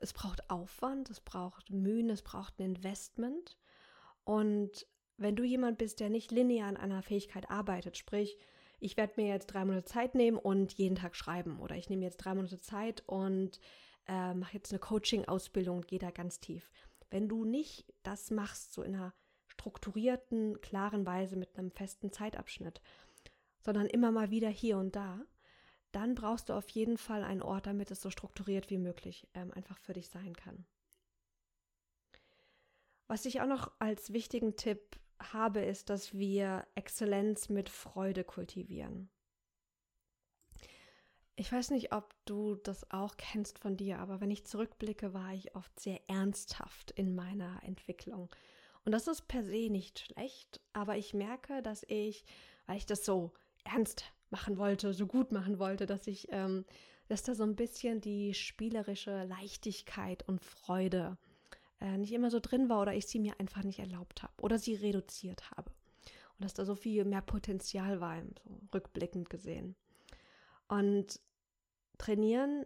es 0.00 0.12
braucht 0.12 0.50
Aufwand, 0.50 1.10
es 1.10 1.20
braucht 1.20 1.70
Mühen, 1.70 2.10
es 2.10 2.22
braucht 2.22 2.58
ein 2.58 2.74
Investment. 2.76 3.56
Und 4.24 4.86
wenn 5.16 5.36
du 5.36 5.44
jemand 5.44 5.78
bist, 5.78 6.00
der 6.00 6.10
nicht 6.10 6.30
linear 6.30 6.68
an 6.68 6.76
einer 6.76 7.02
Fähigkeit 7.02 7.50
arbeitet, 7.50 7.96
sprich, 7.96 8.36
ich 8.80 8.96
werde 8.96 9.14
mir 9.16 9.28
jetzt 9.28 9.48
drei 9.48 9.64
Monate 9.64 9.84
Zeit 9.84 10.14
nehmen 10.14 10.38
und 10.38 10.72
jeden 10.72 10.96
Tag 10.96 11.14
schreiben 11.14 11.60
oder 11.60 11.76
ich 11.76 11.90
nehme 11.90 12.04
jetzt 12.04 12.18
drei 12.18 12.34
Monate 12.34 12.60
Zeit 12.60 13.02
und 13.06 13.60
äh, 14.06 14.34
mache 14.34 14.54
jetzt 14.54 14.72
eine 14.72 14.78
Coaching-Ausbildung 14.78 15.78
und 15.78 15.88
gehe 15.88 15.98
da 15.98 16.10
ganz 16.10 16.40
tief. 16.40 16.70
Wenn 17.10 17.28
du 17.28 17.44
nicht 17.44 17.92
das 18.02 18.30
machst, 18.30 18.72
so 18.72 18.82
in 18.82 18.94
einer 18.94 19.14
strukturierten, 19.50 20.60
klaren 20.60 21.06
Weise 21.06 21.36
mit 21.36 21.56
einem 21.56 21.70
festen 21.70 22.12
Zeitabschnitt, 22.12 22.80
sondern 23.60 23.86
immer 23.86 24.10
mal 24.10 24.30
wieder 24.30 24.48
hier 24.48 24.78
und 24.78 24.96
da, 24.96 25.20
dann 25.92 26.14
brauchst 26.14 26.48
du 26.48 26.54
auf 26.54 26.68
jeden 26.70 26.98
Fall 26.98 27.24
einen 27.24 27.42
Ort, 27.42 27.66
damit 27.66 27.90
es 27.90 28.00
so 28.00 28.10
strukturiert 28.10 28.70
wie 28.70 28.78
möglich 28.78 29.28
ähm, 29.34 29.52
einfach 29.52 29.78
für 29.78 29.92
dich 29.92 30.08
sein 30.08 30.34
kann. 30.34 30.64
Was 33.08 33.26
ich 33.26 33.40
auch 33.40 33.46
noch 33.46 33.72
als 33.80 34.12
wichtigen 34.12 34.56
Tipp 34.56 34.98
habe, 35.20 35.60
ist, 35.60 35.90
dass 35.90 36.14
wir 36.14 36.66
Exzellenz 36.76 37.48
mit 37.48 37.68
Freude 37.68 38.24
kultivieren. 38.24 39.10
Ich 41.34 41.50
weiß 41.50 41.70
nicht, 41.70 41.92
ob 41.92 42.14
du 42.26 42.56
das 42.56 42.90
auch 42.90 43.16
kennst 43.16 43.58
von 43.58 43.76
dir, 43.76 43.98
aber 43.98 44.20
wenn 44.20 44.30
ich 44.30 44.46
zurückblicke, 44.46 45.14
war 45.14 45.32
ich 45.32 45.56
oft 45.56 45.80
sehr 45.80 45.98
ernsthaft 46.08 46.90
in 46.90 47.14
meiner 47.14 47.62
Entwicklung. 47.64 48.28
Und 48.84 48.92
das 48.92 49.06
ist 49.06 49.28
per 49.28 49.44
se 49.44 49.68
nicht 49.70 50.00
schlecht, 50.00 50.60
aber 50.72 50.96
ich 50.96 51.14
merke, 51.14 51.62
dass 51.62 51.84
ich, 51.88 52.24
weil 52.66 52.78
ich 52.78 52.86
das 52.86 53.04
so 53.04 53.32
ernst 53.64 54.04
machen 54.30 54.58
wollte, 54.58 54.94
so 54.94 55.06
gut 55.06 55.32
machen 55.32 55.58
wollte, 55.58 55.86
dass 55.86 56.06
ich, 56.06 56.28
ähm, 56.30 56.64
dass 57.08 57.22
da 57.22 57.34
so 57.34 57.42
ein 57.42 57.56
bisschen 57.56 58.00
die 58.00 58.34
spielerische 58.34 59.24
Leichtigkeit 59.24 60.26
und 60.26 60.40
Freude 60.40 61.18
äh, 61.80 61.98
nicht 61.98 62.12
immer 62.12 62.30
so 62.30 62.40
drin 62.40 62.68
war 62.68 62.80
oder 62.80 62.94
ich 62.94 63.06
sie 63.06 63.18
mir 63.18 63.38
einfach 63.38 63.64
nicht 63.64 63.80
erlaubt 63.80 64.22
habe 64.22 64.32
oder 64.40 64.58
sie 64.58 64.74
reduziert 64.74 65.50
habe. 65.50 65.70
Und 66.38 66.44
dass 66.44 66.54
da 66.54 66.64
so 66.64 66.74
viel 66.74 67.04
mehr 67.04 67.22
Potenzial 67.22 68.00
war, 68.00 68.22
so 68.44 68.60
rückblickend 68.72 69.28
gesehen. 69.28 69.76
Und 70.68 71.20
trainieren 71.98 72.64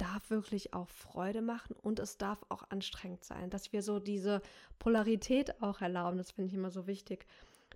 darf 0.00 0.30
wirklich 0.30 0.72
auch 0.72 0.88
Freude 0.88 1.42
machen 1.42 1.76
und 1.82 1.98
es 1.98 2.16
darf 2.16 2.44
auch 2.48 2.64
anstrengend 2.70 3.24
sein, 3.24 3.50
dass 3.50 3.72
wir 3.72 3.82
so 3.82 3.98
diese 3.98 4.40
Polarität 4.78 5.60
auch 5.62 5.80
erlauben. 5.80 6.16
Das 6.16 6.30
finde 6.30 6.48
ich 6.48 6.54
immer 6.54 6.70
so 6.70 6.86
wichtig. 6.86 7.26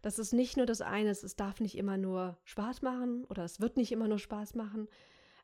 Dass 0.02 0.18
es 0.18 0.32
nicht 0.32 0.56
nur 0.56 0.66
das 0.66 0.80
eine 0.80 1.10
ist, 1.10 1.22
es 1.22 1.36
darf 1.36 1.60
nicht 1.60 1.76
immer 1.76 1.96
nur 1.96 2.36
Spaß 2.44 2.82
machen 2.82 3.24
oder 3.24 3.44
es 3.44 3.60
wird 3.60 3.76
nicht 3.76 3.92
immer 3.92 4.08
nur 4.08 4.18
Spaß 4.18 4.54
machen. 4.54 4.88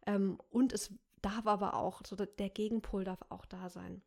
Ähm, 0.07 0.39
und 0.51 0.73
es 0.73 0.93
darf 1.23 1.47
aber 1.47 1.75
auch, 1.75 2.03
so 2.07 2.17
der 2.17 2.51
Gegenpol 2.51 3.05
darf 3.05 3.21
auch 3.29 3.47
da 3.47 3.69
sein. 3.69 4.03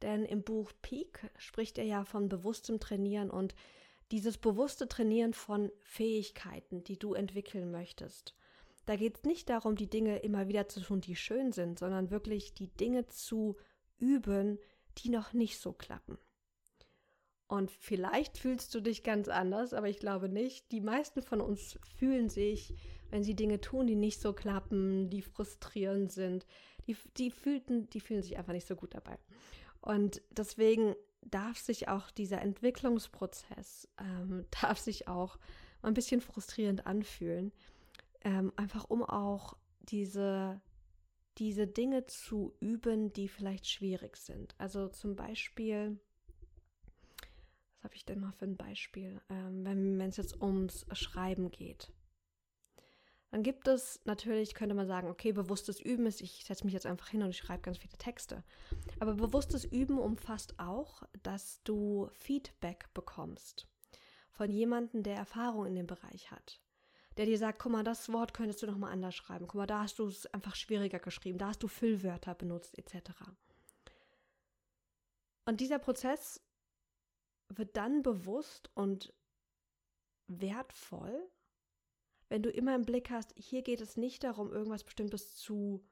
Denn 0.00 0.24
im 0.24 0.42
Buch 0.42 0.72
Peak 0.82 1.30
spricht 1.38 1.78
er 1.78 1.84
ja 1.84 2.04
von 2.04 2.28
bewusstem 2.28 2.80
Trainieren 2.80 3.30
und 3.30 3.54
dieses 4.10 4.36
bewusste 4.36 4.88
Trainieren 4.88 5.32
von 5.32 5.70
Fähigkeiten, 5.80 6.82
die 6.84 6.98
du 6.98 7.14
entwickeln 7.14 7.70
möchtest. 7.70 8.34
Da 8.86 8.96
geht 8.96 9.16
es 9.16 9.24
nicht 9.24 9.48
darum, 9.48 9.76
die 9.76 9.88
Dinge 9.88 10.18
immer 10.18 10.48
wieder 10.48 10.68
zu 10.68 10.80
tun, 10.80 11.00
die 11.00 11.16
schön 11.16 11.52
sind, 11.52 11.78
sondern 11.78 12.10
wirklich 12.10 12.54
die 12.54 12.68
Dinge 12.68 13.06
zu 13.06 13.56
üben, 13.98 14.58
die 14.98 15.08
noch 15.08 15.32
nicht 15.32 15.58
so 15.58 15.72
klappen. 15.72 16.18
Und 17.46 17.70
vielleicht 17.70 18.38
fühlst 18.38 18.74
du 18.74 18.80
dich 18.80 19.02
ganz 19.02 19.28
anders, 19.28 19.74
aber 19.74 19.88
ich 19.88 19.98
glaube 19.98 20.28
nicht. 20.28 20.72
Die 20.72 20.80
meisten 20.80 21.22
von 21.22 21.40
uns 21.40 21.78
fühlen 21.96 22.28
sich, 22.28 22.74
wenn 23.10 23.22
sie 23.22 23.34
Dinge 23.34 23.60
tun, 23.60 23.86
die 23.86 23.94
nicht 23.94 24.20
so 24.20 24.32
klappen, 24.32 25.10
die 25.10 25.20
frustrierend 25.20 26.10
sind, 26.10 26.46
die, 26.86 26.96
die, 27.18 27.30
fühlten, 27.30 27.90
die 27.90 28.00
fühlen 28.00 28.22
sich 28.22 28.38
einfach 28.38 28.54
nicht 28.54 28.66
so 28.66 28.74
gut 28.74 28.94
dabei. 28.94 29.18
Und 29.80 30.22
deswegen 30.30 30.96
darf 31.20 31.58
sich 31.58 31.88
auch 31.88 32.10
dieser 32.10 32.40
Entwicklungsprozess, 32.40 33.86
ähm, 34.00 34.46
darf 34.62 34.78
sich 34.78 35.06
auch 35.06 35.38
ein 35.82 35.94
bisschen 35.94 36.20
frustrierend 36.20 36.86
anfühlen 36.86 37.52
ähm, 38.24 38.52
einfach 38.56 38.84
um 38.84 39.02
auch 39.02 39.56
diese, 39.80 40.60
diese 41.38 41.66
Dinge 41.66 42.06
zu 42.06 42.54
üben, 42.60 43.12
die 43.12 43.28
vielleicht 43.28 43.66
schwierig 43.66 44.16
sind. 44.16 44.54
Also 44.58 44.88
zum 44.88 45.16
Beispiel, 45.16 45.98
was 47.76 47.84
habe 47.84 47.94
ich 47.94 48.04
denn 48.04 48.20
mal 48.20 48.32
für 48.32 48.44
ein 48.44 48.56
Beispiel, 48.56 49.20
ähm, 49.28 49.64
wenn 49.64 50.00
es 50.00 50.16
jetzt 50.16 50.40
ums 50.40 50.86
Schreiben 50.92 51.50
geht. 51.50 51.92
Dann 53.30 53.42
gibt 53.42 53.66
es 53.66 53.98
natürlich, 54.04 54.52
könnte 54.52 54.74
man 54.74 54.86
sagen, 54.86 55.08
okay, 55.08 55.32
bewusstes 55.32 55.80
Üben 55.80 56.04
ist, 56.04 56.20
ich 56.20 56.44
setze 56.44 56.64
mich 56.64 56.74
jetzt 56.74 56.84
einfach 56.84 57.08
hin 57.08 57.22
und 57.22 57.30
ich 57.30 57.38
schreibe 57.38 57.62
ganz 57.62 57.78
viele 57.78 57.96
Texte. 57.96 58.44
Aber 59.00 59.14
bewusstes 59.14 59.64
Üben 59.64 59.98
umfasst 59.98 60.58
auch, 60.58 61.02
dass 61.22 61.62
du 61.64 62.10
Feedback 62.12 62.92
bekommst 62.92 63.66
von 64.32 64.50
jemandem, 64.50 65.02
der 65.02 65.16
Erfahrung 65.16 65.66
in 65.66 65.74
dem 65.74 65.86
Bereich 65.86 66.30
hat 66.30 66.60
der 67.16 67.26
dir 67.26 67.38
sagt, 67.38 67.58
guck 67.58 67.72
mal, 67.72 67.84
das 67.84 68.12
Wort 68.12 68.34
könntest 68.34 68.62
du 68.62 68.66
noch 68.66 68.78
mal 68.78 68.90
anders 68.90 69.14
schreiben. 69.14 69.46
Guck 69.46 69.56
mal, 69.56 69.66
da 69.66 69.82
hast 69.82 69.98
du 69.98 70.06
es 70.06 70.26
einfach 70.26 70.54
schwieriger 70.54 70.98
geschrieben, 70.98 71.38
da 71.38 71.48
hast 71.48 71.62
du 71.62 71.68
Füllwörter 71.68 72.34
benutzt, 72.34 72.78
etc. 72.78 73.10
Und 75.44 75.60
dieser 75.60 75.78
Prozess 75.78 76.40
wird 77.48 77.76
dann 77.76 78.02
bewusst 78.02 78.70
und 78.74 79.12
wertvoll, 80.26 81.30
wenn 82.28 82.42
du 82.42 82.50
immer 82.50 82.74
im 82.74 82.86
Blick 82.86 83.10
hast, 83.10 83.34
hier 83.36 83.62
geht 83.62 83.82
es 83.82 83.96
nicht 83.96 84.24
darum, 84.24 84.50
irgendwas 84.50 84.84
Bestimmtes 84.84 85.36
zu 85.36 85.86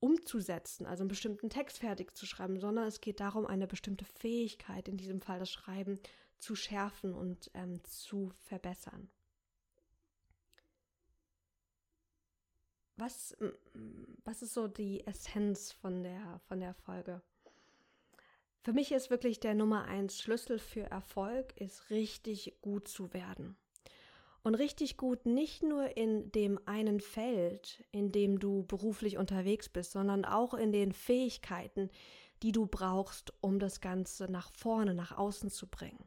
umzusetzen, 0.00 0.86
also 0.86 1.02
einen 1.02 1.08
bestimmten 1.08 1.50
Text 1.50 1.78
fertig 1.78 2.16
zu 2.16 2.24
schreiben, 2.24 2.58
sondern 2.58 2.86
es 2.86 3.00
geht 3.00 3.20
darum, 3.20 3.46
eine 3.46 3.66
bestimmte 3.66 4.04
Fähigkeit, 4.04 4.88
in 4.88 4.96
diesem 4.96 5.20
Fall 5.20 5.38
das 5.40 5.50
Schreiben, 5.50 5.98
zu 6.38 6.54
schärfen 6.54 7.14
und 7.14 7.50
ähm, 7.54 7.82
zu 7.84 8.30
verbessern. 8.44 9.10
Was, 12.98 13.36
was 14.24 14.42
ist 14.42 14.54
so 14.54 14.68
die 14.68 15.06
Essenz 15.06 15.72
von 15.72 16.02
der, 16.02 16.40
von 16.48 16.60
der 16.60 16.74
Folge? 16.74 17.22
Für 18.60 18.72
mich 18.72 18.92
ist 18.92 19.08
wirklich 19.08 19.40
der 19.40 19.54
Nummer 19.54 19.84
eins 19.84 20.20
Schlüssel 20.20 20.58
für 20.58 20.82
Erfolg, 20.82 21.56
ist 21.56 21.90
richtig 21.90 22.58
gut 22.60 22.88
zu 22.88 23.14
werden. 23.14 23.56
Und 24.42 24.54
richtig 24.54 24.96
gut 24.96 25.26
nicht 25.26 25.62
nur 25.62 25.96
in 25.96 26.30
dem 26.32 26.60
einen 26.66 27.00
Feld, 27.00 27.84
in 27.92 28.12
dem 28.12 28.38
du 28.38 28.64
beruflich 28.64 29.16
unterwegs 29.16 29.68
bist, 29.68 29.92
sondern 29.92 30.24
auch 30.24 30.54
in 30.54 30.72
den 30.72 30.92
Fähigkeiten, 30.92 31.90
die 32.42 32.52
du 32.52 32.66
brauchst, 32.66 33.32
um 33.40 33.58
das 33.58 33.80
Ganze 33.80 34.30
nach 34.30 34.50
vorne, 34.52 34.94
nach 34.94 35.16
außen 35.16 35.50
zu 35.50 35.66
bringen. 35.66 36.04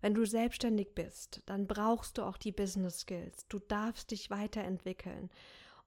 Wenn 0.00 0.14
du 0.14 0.24
selbstständig 0.24 0.94
bist, 0.94 1.42
dann 1.46 1.66
brauchst 1.66 2.18
du 2.18 2.22
auch 2.22 2.38
die 2.38 2.52
Business 2.52 3.00
Skills. 3.00 3.46
Du 3.48 3.58
darfst 3.58 4.10
dich 4.10 4.30
weiterentwickeln. 4.30 5.30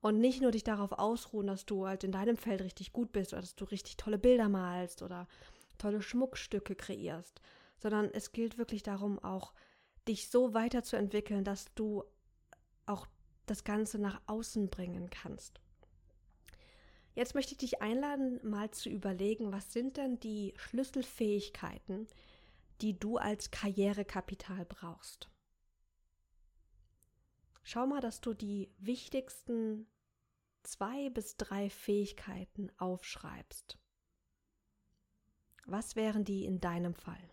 Und 0.04 0.20
nicht 0.20 0.42
nur 0.42 0.52
dich 0.52 0.66
darauf 0.66 0.92
ausruhen, 0.92 1.48
dass 1.48 1.66
du 1.66 1.88
halt 1.88 2.04
in 2.04 2.12
deinem 2.12 2.36
Feld 2.36 2.62
richtig 2.62 2.92
gut 2.92 3.14
bist 3.14 3.32
oder 3.32 3.42
dass 3.42 3.56
du 3.56 3.64
richtig 3.64 3.96
tolle 3.96 4.18
Bilder 4.18 4.50
malst 4.50 5.02
oder 5.02 5.30
tolle 5.78 6.02
Schmuckstücke 6.02 6.76
kreierst, 6.76 7.40
sondern 7.78 8.12
es 8.12 8.34
gilt 8.34 8.58
wirklich 8.58 8.84
darum, 8.84 9.18
auch 9.18 9.54
dich 10.06 10.30
so 10.30 10.54
weiterzuentwickeln, 10.54 11.46
dass 11.46 11.74
du 11.76 12.04
auch 12.86 13.08
das 13.46 13.64
Ganze 13.64 13.98
nach 13.98 14.20
außen 14.28 14.70
bringen 14.70 15.10
kannst. 15.10 15.62
Jetzt 17.16 17.34
möchte 17.34 17.54
ich 17.54 17.60
dich 17.60 17.82
einladen, 17.82 18.42
mal 18.44 18.72
zu 18.72 18.90
überlegen, 18.90 19.54
was 19.54 19.72
sind 19.72 19.96
denn 19.96 20.20
die 20.20 20.54
Schlüsselfähigkeiten, 20.58 22.08
die 22.82 23.00
du 23.00 23.16
als 23.16 23.52
Karrierekapital 23.52 24.66
brauchst. 24.66 25.30
Schau 27.64 27.88
mal, 27.88 28.02
dass 28.02 28.20
du 28.20 28.34
die 28.34 28.70
wichtigsten 28.80 29.88
zwei 30.64 31.10
bis 31.10 31.38
drei 31.38 31.70
Fähigkeiten 31.70 32.72
aufschreibst. 32.78 33.78
Was 35.66 35.96
wären 35.96 36.26
die 36.26 36.46
in 36.46 36.60
deinem 36.60 36.94
Fall? 36.94 37.30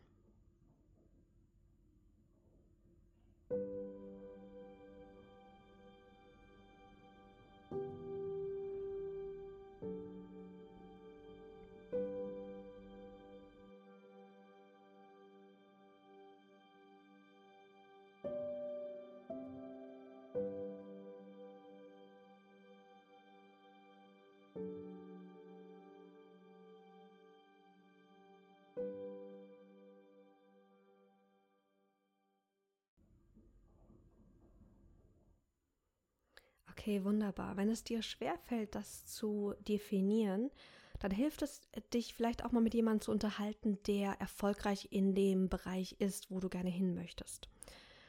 Okay, 36.81 37.05
wunderbar. 37.05 37.59
Wenn 37.59 37.69
es 37.69 37.85
dir 37.85 38.01
schwerfällt, 38.01 38.75
das 38.75 39.05
zu 39.05 39.53
definieren, 39.69 40.51
dann 40.99 41.11
hilft 41.11 41.43
es 41.43 41.61
dich 41.93 42.15
vielleicht 42.15 42.43
auch 42.43 42.53
mal 42.53 42.63
mit 42.63 42.73
jemandem 42.73 43.03
zu 43.03 43.13
unterhalten, 43.13 43.79
der 43.87 44.19
erfolgreich 44.19 44.89
in 44.91 45.15
dem 45.15 45.51
Bereich 45.51 45.97
ist, 45.99 46.31
wo 46.31 46.41
du 46.41 46.49
gerne 46.49 46.71
hin 46.71 46.95
möchtest. 46.95 47.51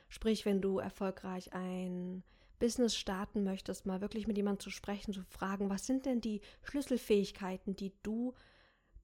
Sprich, 0.07 0.45
wenn 0.45 0.61
du 0.61 0.79
erfolgreich 0.79 1.51
ein 1.51 2.23
Business 2.59 2.95
starten 2.95 3.43
möchtest, 3.43 3.85
mal 3.85 3.99
wirklich 3.99 4.25
mit 4.25 4.37
jemandem 4.37 4.61
zu 4.61 4.69
sprechen, 4.69 5.11
zu 5.13 5.23
fragen, 5.23 5.69
was 5.69 5.85
sind 5.85 6.05
denn 6.05 6.21
die 6.21 6.39
Schlüsselfähigkeiten, 6.63 7.75
die 7.75 7.91
du 8.03 8.35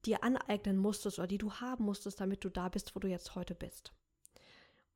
dir 0.06 0.24
aneignen 0.24 0.78
musstest 0.78 1.18
oder 1.18 1.28
die 1.28 1.36
du 1.36 1.52
haben 1.52 1.84
musstest, 1.84 2.20
damit 2.20 2.42
du 2.42 2.48
da 2.48 2.70
bist, 2.70 2.96
wo 2.96 3.00
du 3.00 3.08
jetzt 3.08 3.34
heute 3.34 3.54
bist. 3.54 3.92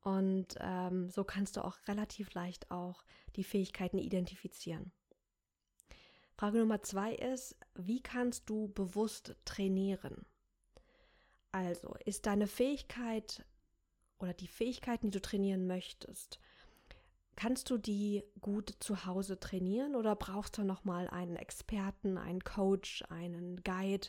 Und 0.03 0.55
ähm, 0.59 1.09
so 1.09 1.23
kannst 1.23 1.55
du 1.55 1.63
auch 1.63 1.77
relativ 1.87 2.33
leicht 2.33 2.69
auch 2.71 3.03
die 3.35 3.43
Fähigkeiten 3.43 3.97
identifizieren. 3.97 4.91
Frage 6.35 6.57
Nummer 6.59 6.81
zwei 6.81 7.13
ist, 7.13 7.55
wie 7.75 8.01
kannst 8.01 8.49
du 8.49 8.67
bewusst 8.69 9.35
trainieren? 9.45 10.25
Also, 11.51 11.95
ist 12.05 12.25
deine 12.25 12.47
Fähigkeit 12.47 13.45
oder 14.19 14.33
die 14.33 14.47
Fähigkeiten, 14.47 15.07
die 15.07 15.17
du 15.17 15.21
trainieren 15.21 15.67
möchtest, 15.67 16.39
kannst 17.35 17.69
du 17.69 17.77
die 17.77 18.23
gut 18.41 18.75
zu 18.79 19.05
Hause 19.05 19.39
trainieren 19.39 19.95
oder 19.95 20.15
brauchst 20.15 20.57
du 20.57 20.63
nochmal 20.63 21.07
einen 21.09 21.35
Experten, 21.35 22.17
einen 22.17 22.43
Coach, 22.43 23.03
einen 23.09 23.63
Guide 23.63 24.07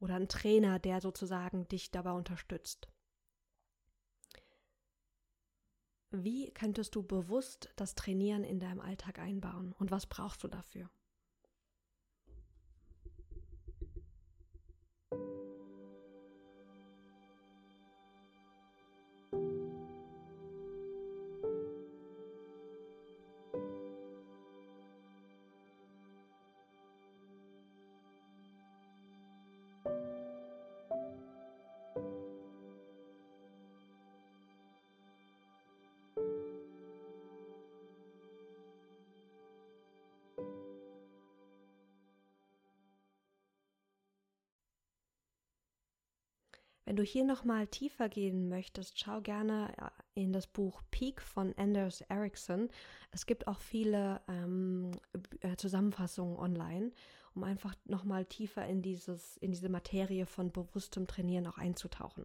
oder 0.00 0.16
einen 0.16 0.28
Trainer, 0.28 0.78
der 0.78 1.00
sozusagen 1.00 1.68
dich 1.68 1.90
dabei 1.90 2.12
unterstützt? 2.12 2.88
Wie 6.12 6.50
könntest 6.50 6.94
du 6.94 7.02
bewusst 7.02 7.70
das 7.76 7.94
Trainieren 7.94 8.44
in 8.44 8.60
deinem 8.60 8.80
Alltag 8.80 9.18
einbauen 9.18 9.74
und 9.78 9.90
was 9.90 10.06
brauchst 10.06 10.44
du 10.44 10.48
dafür? 10.48 10.90
Wenn 46.84 46.96
du 46.96 47.02
hier 47.02 47.24
nochmal 47.24 47.68
tiefer 47.68 48.08
gehen 48.08 48.48
möchtest, 48.48 48.98
schau 48.98 49.20
gerne 49.20 49.72
äh, 49.76 50.22
in 50.22 50.32
das 50.32 50.46
Buch 50.46 50.82
Peak 50.90 51.22
von 51.22 51.54
Anders 51.56 52.00
Ericsson. 52.02 52.68
Es 53.12 53.26
gibt 53.26 53.46
auch 53.46 53.60
viele 53.60 54.20
ähm, 54.28 54.90
äh, 55.40 55.56
Zusammenfassungen 55.56 56.36
online, 56.36 56.92
um 57.34 57.44
einfach 57.44 57.74
nochmal 57.84 58.24
tiefer 58.24 58.66
in, 58.66 58.82
dieses, 58.82 59.36
in 59.36 59.52
diese 59.52 59.68
Materie 59.68 60.26
von 60.26 60.50
bewusstem 60.50 61.06
Trainieren 61.06 61.46
auch 61.46 61.58
einzutauchen. 61.58 62.24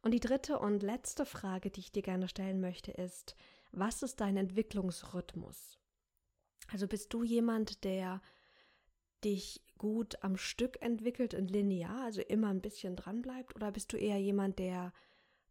Und 0.00 0.12
die 0.12 0.20
dritte 0.20 0.58
und 0.58 0.82
letzte 0.82 1.26
Frage, 1.26 1.70
die 1.70 1.80
ich 1.80 1.92
dir 1.92 2.02
gerne 2.02 2.28
stellen 2.28 2.60
möchte, 2.60 2.92
ist, 2.92 3.36
was 3.72 4.02
ist 4.02 4.20
dein 4.20 4.36
Entwicklungsrhythmus? 4.36 5.78
Also 6.72 6.86
bist 6.86 7.12
du 7.12 7.24
jemand, 7.24 7.84
der 7.84 8.22
dich 9.24 9.60
gut 9.78 10.22
am 10.22 10.36
Stück 10.36 10.82
entwickelt 10.82 11.34
und 11.34 11.50
linear, 11.50 12.04
also 12.04 12.20
immer 12.20 12.48
ein 12.48 12.60
bisschen 12.60 12.96
dran 12.96 13.22
bleibt? 13.22 13.54
Oder 13.54 13.72
bist 13.72 13.92
du 13.92 13.96
eher 13.96 14.18
jemand, 14.18 14.58
der 14.58 14.92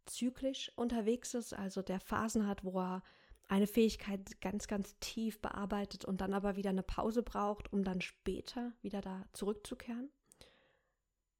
zyklisch 0.06 0.72
unterwegs 0.76 1.34
ist, 1.34 1.52
also 1.52 1.82
der 1.82 2.00
Phasen 2.00 2.46
hat, 2.46 2.64
wo 2.64 2.78
er 2.80 3.02
eine 3.48 3.66
Fähigkeit 3.66 4.40
ganz, 4.40 4.68
ganz 4.68 4.96
tief 5.00 5.40
bearbeitet 5.40 6.04
und 6.04 6.20
dann 6.20 6.34
aber 6.34 6.56
wieder 6.56 6.70
eine 6.70 6.82
Pause 6.82 7.22
braucht, 7.22 7.72
um 7.72 7.82
dann 7.82 8.00
später 8.00 8.72
wieder 8.82 9.00
da 9.00 9.24
zurückzukehren? 9.32 10.10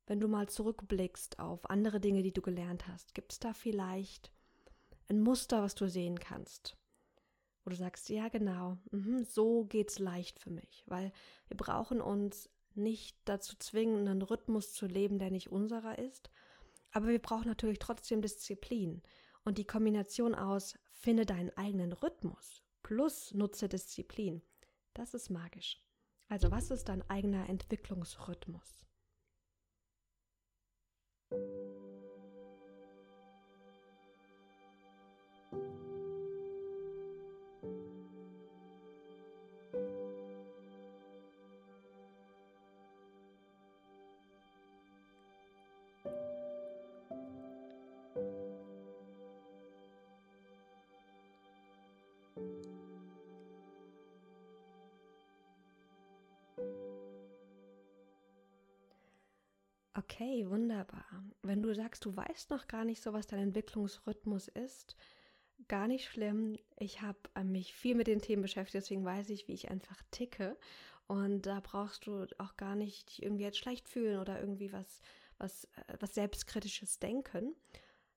Wenn 0.06 0.20
du 0.20 0.28
mal 0.28 0.48
zurückblickst 0.48 1.38
auf 1.38 1.68
andere 1.68 2.00
Dinge, 2.00 2.22
die 2.22 2.32
du 2.32 2.40
gelernt 2.40 2.88
hast, 2.88 3.14
gibt 3.14 3.32
es 3.32 3.38
da 3.38 3.52
vielleicht 3.52 4.32
ein 5.08 5.20
Muster, 5.20 5.62
was 5.62 5.74
du 5.74 5.86
sehen 5.86 6.18
kannst? 6.18 6.78
Wo 7.62 7.70
du 7.70 7.76
sagst, 7.76 8.08
ja 8.08 8.28
genau, 8.28 8.78
mh, 8.90 9.24
so 9.24 9.66
geht's 9.66 9.98
leicht 9.98 10.38
für 10.38 10.50
mich, 10.50 10.84
weil 10.86 11.12
wir 11.48 11.58
brauchen 11.58 12.00
uns 12.00 12.48
nicht 12.78 13.16
dazu 13.24 13.56
zwingen, 13.58 14.08
einen 14.08 14.22
Rhythmus 14.22 14.72
zu 14.72 14.86
leben, 14.86 15.18
der 15.18 15.30
nicht 15.30 15.50
unserer 15.50 15.98
ist. 15.98 16.30
Aber 16.90 17.08
wir 17.08 17.20
brauchen 17.20 17.48
natürlich 17.48 17.78
trotzdem 17.78 18.22
Disziplin. 18.22 19.02
Und 19.44 19.58
die 19.58 19.66
Kombination 19.66 20.34
aus 20.34 20.78
finde 20.92 21.26
deinen 21.26 21.50
eigenen 21.56 21.92
Rhythmus 21.92 22.62
plus 22.88 23.34
nutze 23.34 23.68
Disziplin, 23.68 24.40
das 24.94 25.12
ist 25.12 25.28
magisch. 25.28 25.78
Also 26.28 26.50
was 26.50 26.70
ist 26.70 26.88
dein 26.88 27.02
eigener 27.10 27.46
Entwicklungsrhythmus? 27.48 28.86
Okay, 59.98 60.48
wunderbar. 60.48 61.04
Wenn 61.42 61.62
du 61.62 61.74
sagst, 61.74 62.04
du 62.04 62.16
weißt 62.16 62.50
noch 62.50 62.66
gar 62.66 62.84
nicht 62.84 63.02
so, 63.02 63.12
was 63.12 63.26
dein 63.26 63.40
Entwicklungsrhythmus 63.40 64.48
ist, 64.48 64.96
gar 65.66 65.88
nicht 65.88 66.06
schlimm. 66.08 66.56
Ich 66.76 67.02
habe 67.02 67.18
äh, 67.34 67.44
mich 67.44 67.74
viel 67.74 67.94
mit 67.94 68.06
den 68.06 68.20
Themen 68.20 68.42
beschäftigt, 68.42 68.74
deswegen 68.82 69.04
weiß 69.04 69.30
ich, 69.30 69.48
wie 69.48 69.54
ich 69.54 69.70
einfach 69.70 70.00
ticke. 70.10 70.56
Und 71.08 71.46
da 71.46 71.60
brauchst 71.60 72.06
du 72.06 72.26
auch 72.38 72.56
gar 72.56 72.76
nicht 72.76 73.08
dich 73.08 73.22
irgendwie 73.22 73.44
jetzt 73.44 73.58
schlecht 73.58 73.88
fühlen 73.88 74.18
oder 74.18 74.40
irgendwie 74.40 74.72
was, 74.72 75.02
was, 75.38 75.64
äh, 75.64 75.96
was 76.00 76.14
Selbstkritisches 76.14 76.98
denken, 76.98 77.54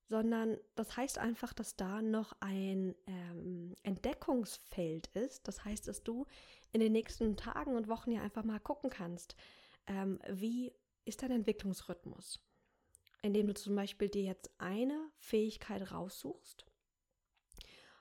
sondern 0.07 0.57
das 0.75 0.95
heißt 0.97 1.17
einfach, 1.17 1.53
dass 1.53 1.75
da 1.77 2.01
noch 2.01 2.33
ein 2.41 2.95
ähm, 3.07 3.30
Entdeckungsfeld 3.83 5.07
ist. 5.07 5.47
Das 5.47 5.65
heißt, 5.65 5.87
dass 5.87 6.03
du 6.03 6.25
in 6.71 6.79
den 6.79 6.91
nächsten 6.91 7.37
Tagen 7.37 7.75
und 7.75 7.87
Wochen 7.87 8.11
ja 8.11 8.21
einfach 8.21 8.43
mal 8.43 8.59
gucken 8.59 8.89
kannst, 8.89 9.35
ähm, 9.87 10.19
wie 10.29 10.73
ist 11.05 11.23
dein 11.23 11.31
Entwicklungsrhythmus, 11.31 12.39
indem 13.21 13.47
du 13.47 13.53
zum 13.53 13.75
Beispiel 13.75 14.09
dir 14.09 14.23
jetzt 14.23 14.51
eine 14.57 15.09
Fähigkeit 15.17 15.91
raussuchst, 15.91 16.65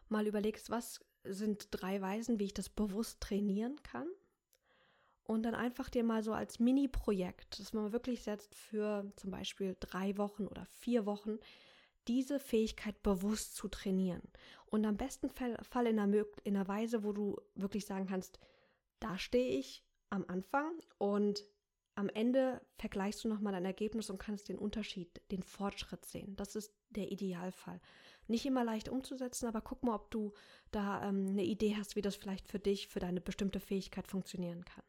mal 0.09 0.27
überlegst, 0.27 0.71
was 0.71 1.05
sind 1.25 1.69
drei 1.71 2.01
Weisen, 2.01 2.39
wie 2.39 2.45
ich 2.45 2.55
das 2.55 2.69
bewusst 2.69 3.21
trainieren 3.21 3.83
kann 3.83 4.09
und 5.25 5.43
dann 5.45 5.55
einfach 5.55 5.89
dir 5.89 6.03
mal 6.03 6.23
so 6.23 6.33
als 6.33 6.59
Mini-Projekt, 6.59 7.61
dass 7.61 7.73
man 7.73 7.93
wirklich 7.93 8.23
setzt 8.23 8.55
für 8.55 9.13
zum 9.17 9.31
Beispiel 9.31 9.77
drei 9.79 10.17
Wochen 10.17 10.47
oder 10.47 10.67
vier 10.67 11.07
Wochen, 11.07 11.39
diese 12.09 12.39
Fähigkeit 12.39 13.03
bewusst 13.03 13.57
zu 13.57 13.69
trainieren. 13.69 14.23
Und 14.67 14.85
am 14.85 14.97
besten 14.97 15.31
Fall 15.31 15.87
in 15.87 15.99
einer, 15.99 16.25
in 16.45 16.57
einer 16.57 16.69
Weise, 16.69 17.05
wo 17.05 17.13
du 17.13 17.41
wirklich 17.55 17.87
sagen 17.87 18.07
kannst, 18.07 18.39
da 19.01 19.19
stehe 19.19 19.59
ich 19.59 19.85
am 20.11 20.25
Anfang 20.29 20.73
und 20.99 21.45
am 21.95 22.09
Ende 22.09 22.61
vergleichst 22.77 23.25
du 23.25 23.29
nochmal 23.29 23.53
dein 23.53 23.65
Ergebnis 23.65 24.11
und 24.11 24.19
kannst 24.19 24.49
den 24.49 24.59
Unterschied, 24.59 25.21
den 25.31 25.43
Fortschritt 25.43 26.05
sehen. 26.07 26.37
Das 26.37 26.57
ist 26.57 26.73
der 26.91 27.11
Idealfall. 27.13 27.81
Nicht 28.27 28.47
immer 28.47 28.65
leicht 28.65 28.89
umzusetzen, 28.89 29.47
aber 29.47 29.61
guck 29.61 29.83
mal, 29.83 29.97
ob 29.97 30.11
du 30.11 30.33
da 30.71 31.07
ähm, 31.07 31.27
eine 31.29 31.45
Idee 31.45 31.77
hast, 31.77 31.97
wie 31.97 32.03
das 32.03 32.17
vielleicht 32.17 32.49
für 32.49 32.59
dich, 32.59 32.89
für 32.89 33.01
deine 33.01 33.21
bestimmte 33.21 33.61
Fähigkeit 33.61 34.07
funktionieren 34.07 34.65
kann. 34.65 34.85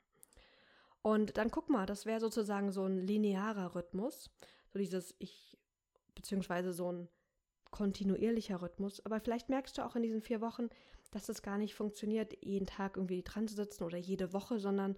Und 1.02 1.38
dann 1.38 1.50
guck 1.50 1.70
mal, 1.70 1.86
das 1.86 2.06
wäre 2.06 2.20
sozusagen 2.20 2.72
so 2.72 2.86
ein 2.86 3.00
linearer 3.00 3.76
Rhythmus, 3.76 4.30
so 4.72 4.80
dieses 4.80 5.16
ich, 5.18 5.58
beziehungsweise 6.16 6.74
so 6.74 6.92
ein 6.92 7.10
kontinuierlicher 7.72 8.62
Rhythmus. 8.62 9.04
Aber 9.06 9.20
vielleicht 9.20 9.50
merkst 9.50 9.78
du 9.78 9.86
auch 9.86 9.96
in 9.96 10.04
diesen 10.04 10.22
vier 10.22 10.42
Wochen, 10.42 10.70
dass 11.12 11.30
es 11.30 11.42
gar 11.42 11.58
nicht 11.58 11.76
funktioniert, 11.76 12.38
jeden 12.42 12.68
Tag 12.68 12.98
irgendwie 12.98 13.24
dran 13.24 13.48
zu 13.48 13.56
sitzen 13.56 13.84
oder 13.84 13.98
jede 13.98 14.34
Woche, 14.34 14.60
sondern 14.60 14.98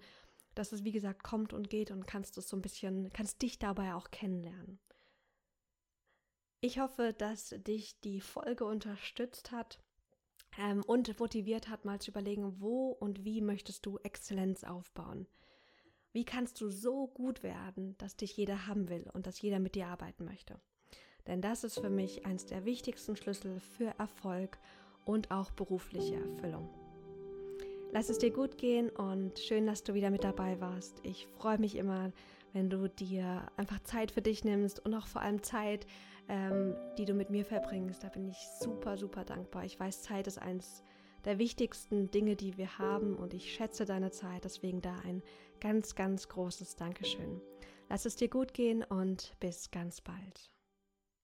dass 0.54 0.72
es, 0.72 0.84
wie 0.84 0.92
gesagt, 0.92 1.24
kommt 1.24 1.52
und 1.52 1.68
geht 1.68 1.90
und 1.90 2.06
kannst 2.06 2.38
es 2.38 2.48
so 2.48 2.56
ein 2.56 2.62
bisschen, 2.62 3.12
kannst 3.12 3.42
dich 3.42 3.58
dabei 3.58 3.94
auch 3.94 4.10
kennenlernen. 4.10 4.78
Ich 6.60 6.78
hoffe, 6.78 7.12
dass 7.12 7.50
dich 7.58 8.00
die 8.00 8.20
Folge 8.20 8.64
unterstützt 8.64 9.50
hat 9.50 9.80
ähm, 10.58 10.82
und 10.86 11.18
motiviert 11.18 11.68
hat, 11.68 11.84
mal 11.84 12.00
zu 12.00 12.10
überlegen, 12.10 12.60
wo 12.60 12.90
und 12.90 13.24
wie 13.24 13.40
möchtest 13.40 13.84
du 13.84 13.98
Exzellenz 13.98 14.64
aufbauen. 14.64 15.26
Wie 16.12 16.24
kannst 16.24 16.60
du 16.60 16.70
so 16.70 17.08
gut 17.08 17.42
werden, 17.42 17.98
dass 17.98 18.16
dich 18.16 18.36
jeder 18.36 18.68
haben 18.68 18.88
will 18.88 19.10
und 19.12 19.26
dass 19.26 19.42
jeder 19.42 19.58
mit 19.58 19.74
dir 19.74 19.88
arbeiten 19.88 20.24
möchte? 20.24 20.60
Denn 21.26 21.40
das 21.40 21.64
ist 21.64 21.80
für 21.80 21.90
mich 21.90 22.26
eines 22.26 22.46
der 22.46 22.64
wichtigsten 22.64 23.16
Schlüssel 23.16 23.60
für 23.60 23.94
Erfolg 23.98 24.58
und 25.04 25.30
auch 25.30 25.50
berufliche 25.50 26.16
Erfüllung. 26.16 26.68
Lass 27.92 28.08
es 28.08 28.18
dir 28.18 28.30
gut 28.30 28.58
gehen 28.58 28.90
und 28.90 29.38
schön, 29.38 29.66
dass 29.66 29.84
du 29.84 29.94
wieder 29.94 30.10
mit 30.10 30.24
dabei 30.24 30.60
warst. 30.60 31.00
Ich 31.04 31.28
freue 31.38 31.58
mich 31.58 31.76
immer, 31.76 32.12
wenn 32.52 32.68
du 32.68 32.88
dir 32.88 33.46
einfach 33.56 33.80
Zeit 33.80 34.10
für 34.10 34.22
dich 34.22 34.44
nimmst 34.44 34.84
und 34.84 34.94
auch 34.94 35.06
vor 35.06 35.22
allem 35.22 35.42
Zeit, 35.42 35.86
ähm, 36.28 36.74
die 36.98 37.04
du 37.04 37.14
mit 37.14 37.30
mir 37.30 37.44
verbringst. 37.44 38.02
Da 38.02 38.08
bin 38.08 38.28
ich 38.28 38.36
super, 38.60 38.96
super 38.96 39.24
dankbar. 39.24 39.64
Ich 39.64 39.78
weiß, 39.78 40.02
Zeit 40.02 40.26
ist 40.26 40.38
eins 40.38 40.82
der 41.24 41.38
wichtigsten 41.38 42.10
Dinge, 42.10 42.36
die 42.36 42.56
wir 42.58 42.78
haben 42.78 43.16
und 43.16 43.34
ich 43.34 43.52
schätze 43.52 43.84
deine 43.84 44.10
Zeit. 44.10 44.44
Deswegen 44.44 44.80
da 44.80 44.96
ein 45.04 45.22
ganz, 45.60 45.94
ganz 45.94 46.28
großes 46.28 46.76
Dankeschön. 46.76 47.40
Lass 47.88 48.06
es 48.06 48.16
dir 48.16 48.28
gut 48.28 48.54
gehen 48.54 48.82
und 48.82 49.34
bis 49.40 49.70
ganz 49.70 50.00
bald. 50.00 50.53